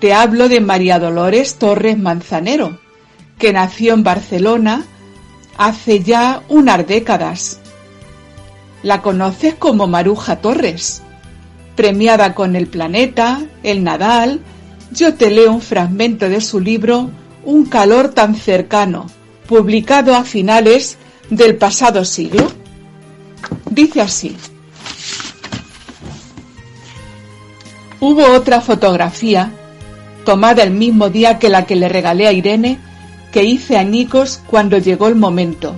[0.00, 2.78] Te hablo de María Dolores Torres Manzanero,
[3.38, 4.84] que nació en Barcelona
[5.58, 7.60] hace ya unas décadas.
[8.82, 11.02] La conoces como Maruja Torres,
[11.76, 14.40] premiada con El Planeta, El Nadal.
[14.92, 17.10] Yo te leo un fragmento de su libro
[17.44, 19.06] Un calor tan cercano,
[19.46, 20.98] publicado a finales
[21.30, 22.50] del pasado siglo.
[23.70, 24.36] Dice así.
[28.00, 29.52] Hubo otra fotografía,
[30.24, 32.78] tomada el mismo día que la que le regalé a Irene,
[33.32, 35.74] que hice a Nikos cuando llegó el momento,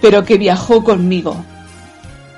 [0.00, 1.36] pero que viajó conmigo.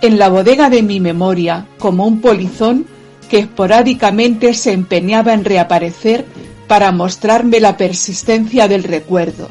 [0.01, 2.87] En la bodega de mi memoria, como un polizón
[3.29, 6.25] que esporádicamente se empeñaba en reaparecer
[6.69, 9.49] para mostrarme la persistencia del recuerdo.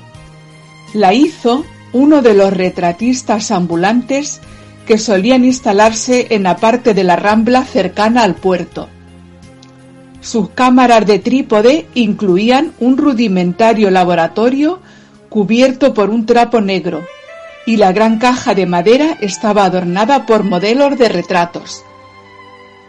[0.94, 4.40] La hizo uno de los retratistas ambulantes
[4.86, 8.88] que solían instalarse en la parte de la rambla cercana al puerto.
[10.22, 14.80] Sus cámaras de trípode incluían un rudimentario laboratorio
[15.30, 17.04] cubierto por un trapo negro,
[17.66, 21.84] y la gran caja de madera estaba adornada por modelos de retratos.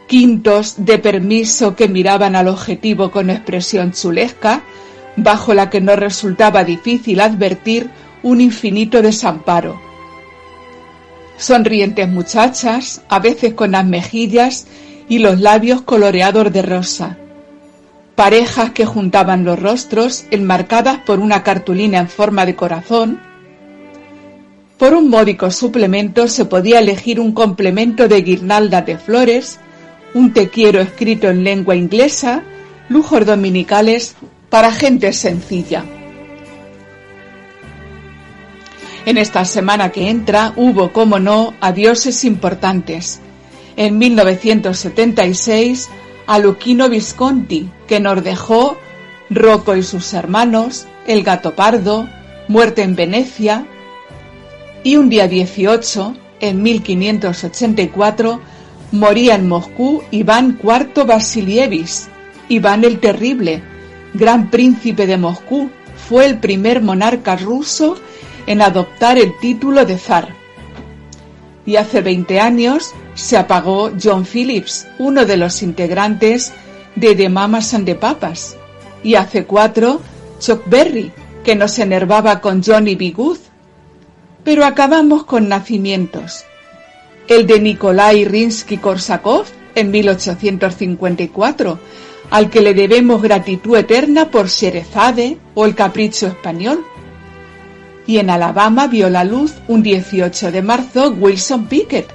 [0.09, 4.63] Quintos de permiso que miraban al objetivo con expresión chulesca,
[5.17, 7.89] bajo la que no resultaba difícil advertir
[8.25, 9.89] un infinito desamparo
[11.39, 14.67] sonrientes muchachas, a veces con las mejillas
[15.09, 17.17] y los labios coloreados de rosa,
[18.15, 23.21] parejas que juntaban los rostros enmarcadas por una cartulina en forma de corazón.
[24.77, 29.61] Por un módico suplemento se podía elegir un complemento de guirnaldas de flores,
[30.19, 32.43] un te quiero escrito en lengua inglesa,
[32.89, 34.17] lujos dominicales
[34.51, 35.85] para gente sencilla.
[39.07, 43.21] En esta semana que entra hubo, como no, adioses importantes.
[43.77, 45.89] En 1976,
[46.27, 48.77] a Luquino Visconti, que nos dejó
[49.31, 52.09] Rocco y sus hermanos, El gato pardo,
[52.49, 53.67] Muerte en Venecia,
[54.83, 58.41] y un día 18, en 1584,
[58.93, 62.09] moría en Moscú Iván IV Vasilievich,
[62.49, 63.63] Iván el Terrible,
[64.15, 65.71] gran príncipe de Moscú,
[66.09, 67.97] fue el primer monarca ruso
[68.47, 70.35] en adoptar el título de zar.
[71.67, 76.53] Y hace 20 años se apagó John Phillips, uno de los integrantes
[76.95, 78.57] de The Mamas and the Papas.
[79.03, 80.01] Y hace cuatro,
[80.41, 81.13] Chuck Berry,
[81.45, 83.15] que nos enervaba con Johnny B.
[84.45, 86.45] Pero acabamos con nacimientos.
[87.29, 89.45] El de Nikolai Rinsky-Korsakov
[89.75, 91.79] en 1854,
[92.31, 96.85] al que le debemos gratitud eterna por Sherezade o El Capricho Español
[98.07, 102.09] Y en Alabama vio la luz un 18 de marzo Wilson Pickett.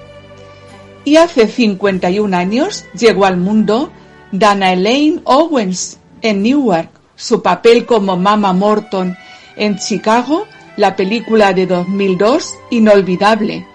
[1.05, 3.91] Y hace 51 años llegó al mundo
[4.31, 6.89] Dana Elaine Owens en Newark.
[7.15, 9.15] Su papel como Mama Morton
[9.55, 13.67] en Chicago, la película de 2002, inolvidable.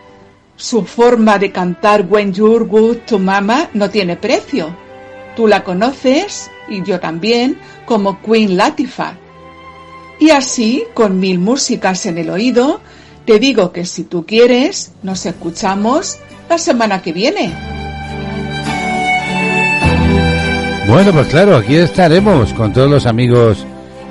[0.59, 4.76] Su forma de cantar When You're Good to Mama no tiene precio.
[5.36, 9.16] Tú la conoces, y yo también, como Queen Latifah.
[10.18, 12.80] Y así, con mil músicas en el oído,
[13.24, 16.18] te digo que si tú quieres, nos escuchamos
[16.51, 17.55] la semana que viene.
[20.89, 23.64] Bueno, pues claro, aquí estaremos con todos los amigos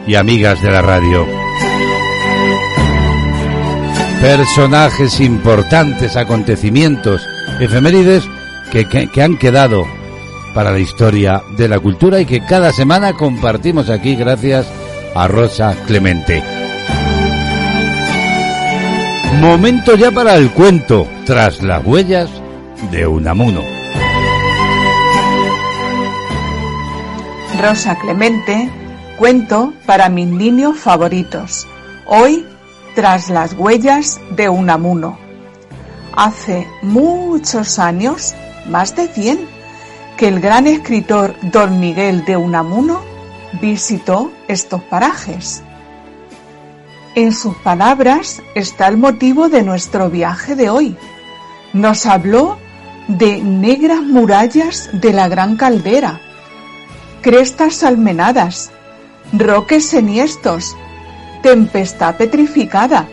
[0.08, 1.47] y amigas de la radio.
[4.22, 7.22] Personajes importantes, acontecimientos,
[7.60, 8.28] efemérides
[8.72, 9.86] que, que, que han quedado
[10.54, 14.68] para la historia de la cultura y que cada semana compartimos aquí gracias
[15.16, 16.44] a Rosa Clemente.
[19.40, 22.30] Momento ya para el cuento, tras las huellas
[22.92, 23.62] de Unamuno.
[27.62, 28.70] Rosa Clemente,
[29.18, 31.68] cuento para mis niños favoritos.
[32.06, 32.46] Hoy,
[32.98, 35.20] tras las huellas de Unamuno.
[36.16, 38.34] Hace muchos años,
[38.72, 39.48] más de 100,
[40.18, 43.02] que el gran escritor Don Miguel de Unamuno
[43.62, 45.62] visitó estos parajes.
[47.14, 50.98] En sus palabras está el motivo de nuestro viaje de hoy.
[51.74, 52.58] Nos habló
[53.08, 56.20] de negras murallas de la gran caldera,
[57.22, 58.72] crestas almenadas,
[59.34, 60.76] roques enhiestos,
[61.42, 63.08] tempestad petrificada.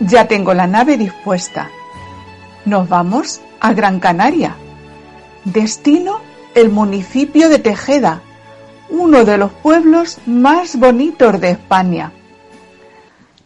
[0.00, 1.70] Ya tengo la nave dispuesta.
[2.64, 4.56] Nos vamos a Gran Canaria.
[5.44, 6.20] Destino
[6.54, 8.22] el municipio de Tejeda,
[8.88, 12.12] uno de los pueblos más bonitos de España.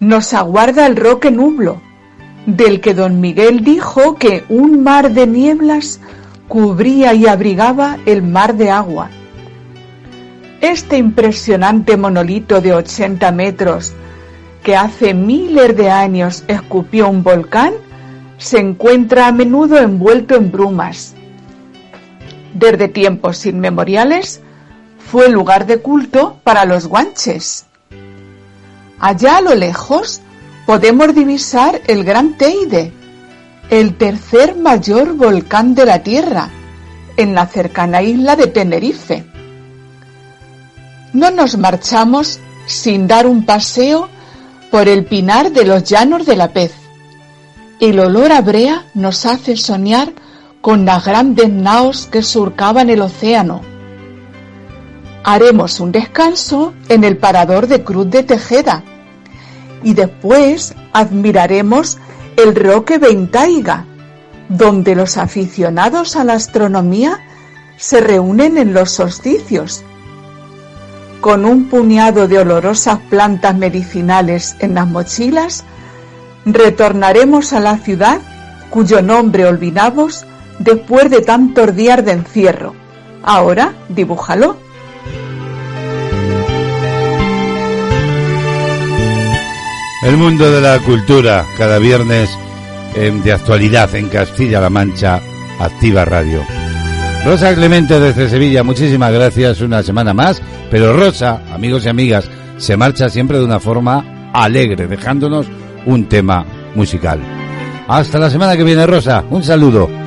[0.00, 1.80] Nos aguarda el Roque Nublo,
[2.46, 6.00] del que don Miguel dijo que un mar de nieblas
[6.48, 9.10] cubría y abrigaba el mar de agua.
[10.64, 13.92] Este impresionante monolito de 80 metros,
[14.62, 17.74] que hace miles de años escupió un volcán,
[18.38, 21.12] se encuentra a menudo envuelto en brumas.
[22.54, 24.40] Desde tiempos inmemoriales
[24.98, 27.66] fue lugar de culto para los guanches.
[28.98, 30.22] Allá a lo lejos
[30.64, 32.90] podemos divisar el Gran Teide,
[33.68, 36.48] el tercer mayor volcán de la Tierra,
[37.18, 39.33] en la cercana isla de Tenerife.
[41.14, 44.08] No nos marchamos sin dar un paseo
[44.72, 46.72] por el pinar de los llanos de la pez.
[47.78, 50.12] El olor a brea nos hace soñar
[50.60, 53.60] con las grandes naos que surcaban el océano.
[55.22, 58.82] Haremos un descanso en el parador de Cruz de Tejeda
[59.84, 61.98] y después admiraremos
[62.36, 63.84] el Roque Ventaiga,
[64.48, 67.20] donde los aficionados a la astronomía
[67.76, 69.84] se reúnen en los solsticios.
[71.24, 75.64] Con un puñado de olorosas plantas medicinales en las mochilas,
[76.44, 78.20] retornaremos a la ciudad
[78.68, 80.26] cuyo nombre olvidamos
[80.58, 82.74] después de tantos días de encierro.
[83.22, 84.58] Ahora dibújalo.
[90.02, 92.28] El mundo de la cultura, cada viernes
[92.92, 95.22] de actualidad en Castilla-La Mancha,
[95.58, 96.42] Activa Radio.
[97.24, 102.28] Rosa Clemente desde Sevilla, muchísimas gracias una semana más, pero Rosa, amigos y amigas,
[102.58, 105.46] se marcha siempre de una forma alegre, dejándonos
[105.86, 106.44] un tema
[106.74, 107.20] musical.
[107.88, 110.03] Hasta la semana que viene, Rosa, un saludo.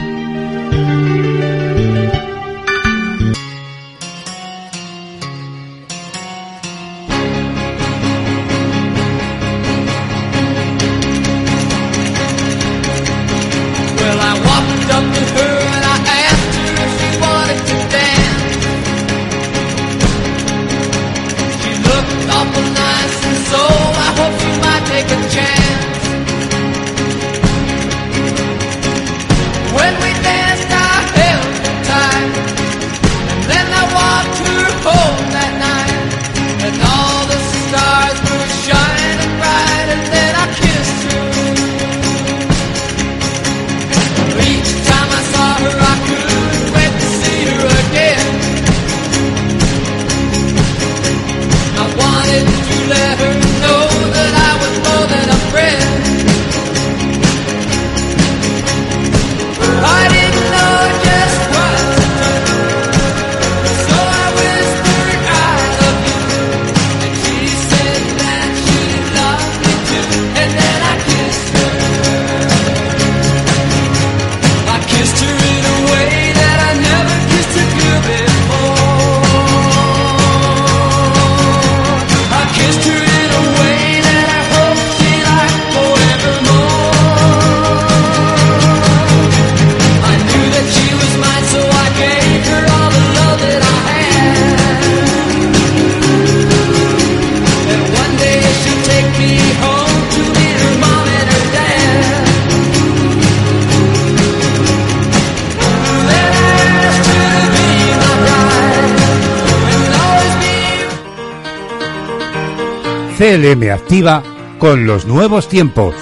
[113.38, 114.23] CLM activa
[114.57, 115.93] con los nuevos tiempos.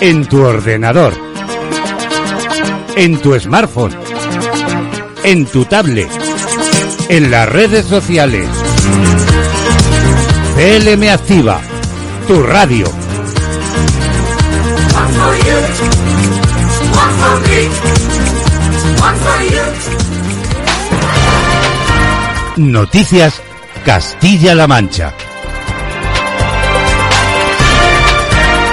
[0.00, 1.12] En tu ordenador.
[2.94, 3.92] En tu smartphone.
[5.24, 6.08] En tu tablet.
[7.08, 8.48] En las redes sociales.
[10.54, 11.60] CLM activa.
[12.28, 12.86] Tu radio.
[22.56, 23.42] Noticias
[23.84, 25.12] Castilla-La Mancha.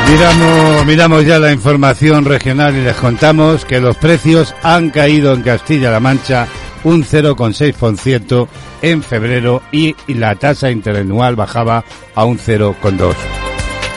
[0.09, 5.43] Miramos, miramos ya la información regional y les contamos que los precios han caído en
[5.43, 6.47] Castilla-La Mancha
[6.85, 8.47] un 0,6%
[8.81, 11.83] en febrero y la tasa interanual bajaba
[12.15, 13.15] a un 0,2%.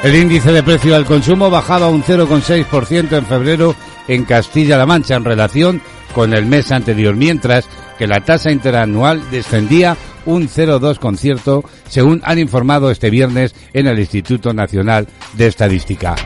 [0.03, 3.75] El índice de precio al consumo bajaba un 0,6% en febrero
[4.09, 5.81] en Castilla-La Mancha en relación
[6.15, 7.69] con el mes anterior, mientras
[7.99, 14.53] que la tasa interanual descendía un 0,2%, según han informado este viernes en el Instituto
[14.53, 16.17] Nacional de Estadística.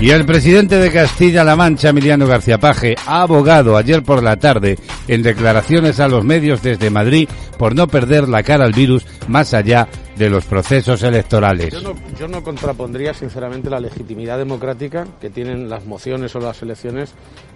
[0.00, 4.78] Y el presidente de Castilla-La Mancha, Emiliano García Paje, ha abogado ayer por la tarde
[5.08, 7.28] en declaraciones a los medios desde Madrid
[7.58, 11.72] por no perder la cara al virus más allá de los procesos electorales.
[11.72, 16.62] Yo no, yo no contrapondría, sinceramente, la legitimidad democrática que tienen las mociones o las
[16.62, 17.10] elecciones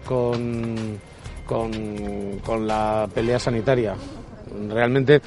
[0.04, 0.98] con,
[1.52, 3.94] con, la pelea sanitaria.
[4.70, 5.20] Realmente eh,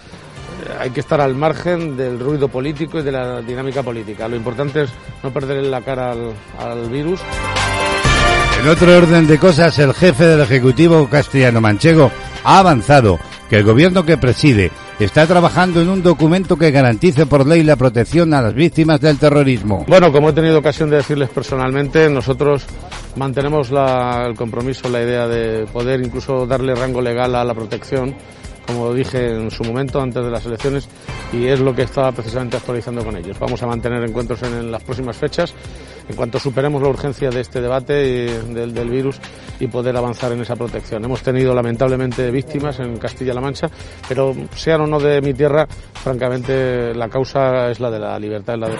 [0.80, 4.28] hay que estar al margen del ruido político y de la dinámica política.
[4.28, 4.90] Lo importante es
[5.24, 6.12] no perder la cara
[6.60, 7.20] al, virus.
[8.62, 12.12] En otro orden de cosas, el jefe del Ejecutivo castellano manchego
[12.44, 13.20] ha avanzado
[13.50, 14.72] que el gobierno que preside
[15.04, 19.18] está trabajando en un documento que garantice por ley la protección a las víctimas del
[19.18, 19.84] terrorismo.
[19.88, 22.66] Bueno, como he tenido ocasión de decirles personalmente, nosotros
[23.18, 28.16] mantenemos la- el compromiso, la idea de poder incluso darle rango legal a la protección,
[28.66, 30.88] como dije en su momento antes de las elecciones,
[31.32, 33.38] y es lo que estaba precisamente actualizando con ellos.
[33.40, 35.54] Vamos a mantener encuentros en, las próximas fechas,
[36.08, 39.20] en cuanto superemos la urgencia de este debate y del, del virus
[39.60, 41.04] y poder avanzar en esa protección.
[41.04, 43.70] Hemos tenido lamentablemente víctimas en Castilla-La Mancha,
[44.08, 48.56] pero sean o no de mi tierra, francamente la causa es la de la libertad,
[48.56, 48.76] es la de...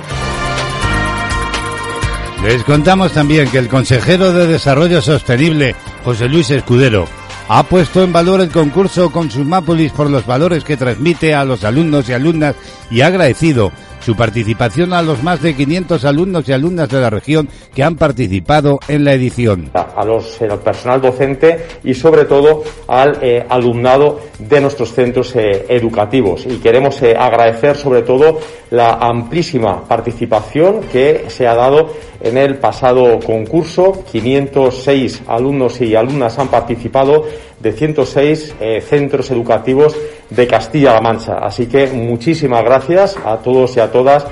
[2.44, 7.08] Les contamos también que el consejero de Desarrollo Sostenible, José Luis Escudero,
[7.48, 12.10] ha puesto en valor el concurso Consumápolis por los valores que transmite a los alumnos
[12.10, 12.56] y alumnas
[12.90, 13.72] y ha agradecido
[14.06, 17.96] su participación a los más de 500 alumnos y alumnas de la región que han
[17.96, 19.72] participado en la edición.
[19.74, 25.66] a los, al personal docente y sobre todo al eh, alumnado de nuestros centros eh,
[25.70, 26.46] educativos.
[26.46, 28.38] Y queremos eh, agradecer sobre todo
[28.70, 31.90] la amplísima participación que se ha dado
[32.22, 34.04] en el pasado concurso.
[34.12, 37.26] 506 alumnos y alumnas han participado
[37.60, 39.96] de 106 eh, centros educativos
[40.30, 41.38] de Castilla-La Mancha.
[41.40, 44.26] Así que muchísimas gracias a todos y a todas.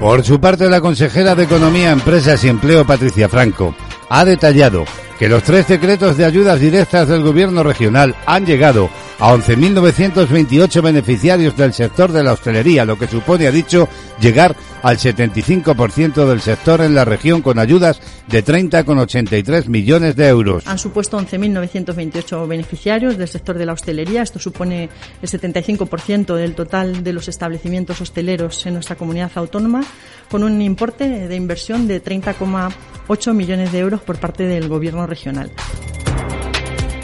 [0.00, 3.74] Por su parte, la consejera de Economía, Empresas y Empleo, Patricia Franco,
[4.08, 4.84] ha detallado
[5.18, 8.90] que los tres decretos de ayudas directas del gobierno regional han llegado
[9.22, 13.88] a 11.928 beneficiarios del sector de la hostelería, lo que supone, ha dicho,
[14.20, 20.66] llegar al 75% del sector en la región con ayudas de 30,83 millones de euros.
[20.66, 24.22] Han supuesto 11.928 beneficiarios del sector de la hostelería.
[24.22, 24.88] Esto supone
[25.22, 29.84] el 75% del total de los establecimientos hosteleros en nuestra comunidad autónoma,
[30.32, 35.52] con un importe de inversión de 30,8 millones de euros por parte del Gobierno regional.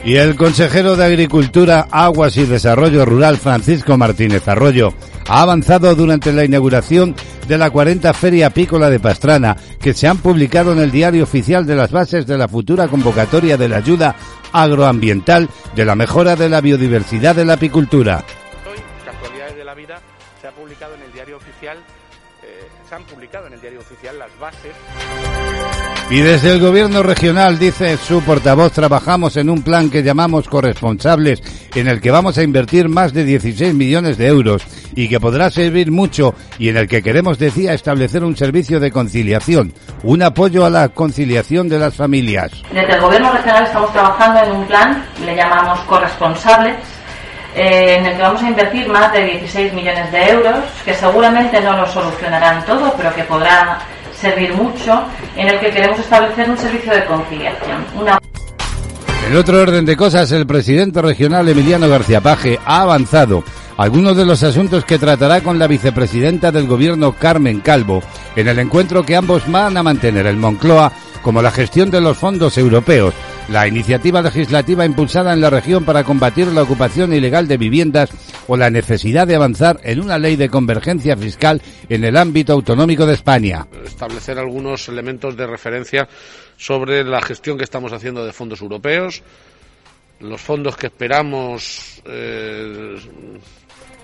[0.09, 4.95] Y el consejero de Agricultura, Aguas y Desarrollo Rural, Francisco Martínez Arroyo,
[5.29, 7.15] ha avanzado durante la inauguración
[7.47, 11.67] de la 40 Feria Apícola de Pastrana, que se han publicado en el diario oficial
[11.67, 14.17] de las bases de la futura convocatoria de la ayuda
[14.51, 18.25] agroambiental de la mejora de la biodiversidad de la apicultura.
[18.67, 20.01] Hoy, Casualidades de la Vida,
[20.41, 21.77] se ha publicado en el diario oficial,
[22.43, 24.73] eh, se han publicado en el diario oficial las bases
[26.11, 31.43] Y desde el gobierno regional, dice su portavoz, trabajamos en un plan que llamamos corresponsables,
[31.75, 34.63] en el que vamos a invertir más de 16 millones de euros
[34.97, 38.91] y que podrá servir mucho y en el que queremos, decía, establecer un servicio de
[38.91, 42.53] conciliación, un apoyo a la conciliación de las familias.
[42.73, 46.77] Desde el Gobierno regional estamos trabajando en un plan, le llamamos corresponsables,
[47.55, 50.57] eh, en el que vamos a invertir más de 16 millones de euros,
[50.87, 53.79] que seguramente no lo solucionarán todo, pero que podrá
[54.21, 55.03] servir mucho,
[55.37, 57.85] en el que queremos establecer un servicio de conciliación.
[59.29, 63.45] En otro orden de cosas, el presidente regional Emiliano García Paje ha avanzado
[63.77, 68.03] algunos de los asuntos que tratará con la vicepresidenta del gobierno Carmen Calvo
[68.35, 70.93] en el encuentro que ambos van a mantener en Moncloa
[71.23, 73.15] como la gestión de los fondos europeos,
[73.49, 78.11] la iniciativa legislativa impulsada en la región para combatir la ocupación ilegal de viviendas
[78.47, 83.07] o la necesidad de avanzar en una ley de convergencia fiscal en el ámbito autonómico
[83.07, 83.67] de España.
[83.85, 86.09] Establecer algunos elementos de referencia
[86.57, 89.23] sobre la gestión que estamos haciendo de fondos europeos,
[90.21, 92.97] los fondos que esperamos eh,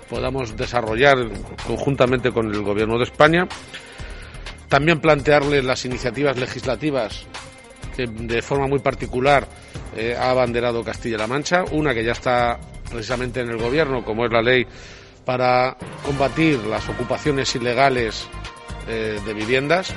[0.09, 1.17] podamos desarrollar
[1.67, 3.47] conjuntamente con el Gobierno de España.
[4.69, 7.27] También plantearles las iniciativas legislativas
[7.95, 9.47] que de forma muy particular
[9.95, 12.59] eh, ha abanderado Castilla-La Mancha, una que ya está
[12.89, 14.65] precisamente en el Gobierno, como es la ley
[15.23, 18.27] para combatir las ocupaciones ilegales
[18.87, 19.93] eh, de viviendas.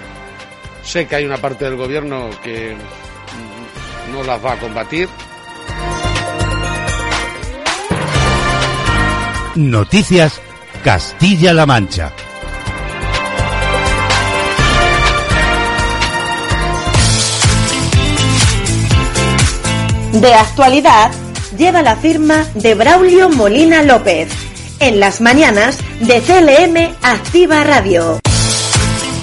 [0.83, 5.09] Sé que hay una parte del Gobierno que mm, no las va a combatir,
[9.59, 10.41] Noticias
[10.85, 12.13] Castilla-La Mancha.
[20.13, 21.11] De actualidad
[21.57, 24.31] lleva la firma de Braulio Molina López.
[24.81, 28.21] En las mañanas de CLM Activa Radio.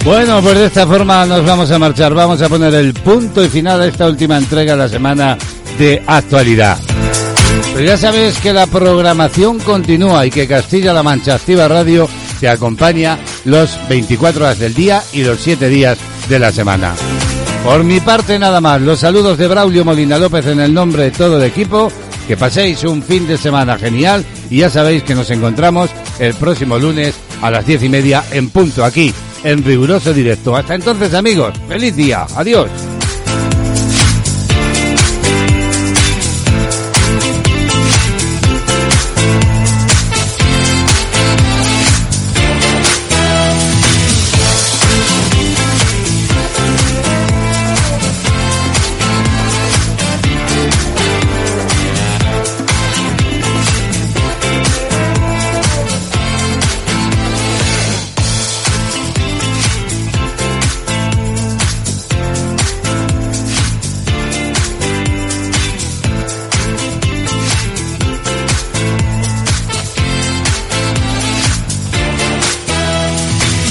[0.03, 2.14] Bueno, pues de esta forma nos vamos a marchar.
[2.14, 5.38] Vamos a poner el punto y final a esta última entrega de la semana
[5.80, 6.78] de actualidad.
[7.74, 12.07] Pero ya sabes que la programación continúa y que Castilla-La Mancha Activa Radio
[12.40, 15.98] te acompaña los 24 horas del día y los 7 días
[16.30, 16.94] de la semana.
[17.66, 21.12] Por mi parte nada más, los saludos de Braulio Molina López en el nombre de
[21.12, 21.92] todo el equipo,
[22.28, 24.24] que paséis un fin de semana genial.
[24.52, 25.90] Y ya sabéis que nos encontramos
[26.20, 29.12] el próximo lunes a las 10 y media en punto aquí,
[29.44, 30.56] en riguroso directo.
[30.56, 32.70] Hasta entonces amigos, feliz día, adiós.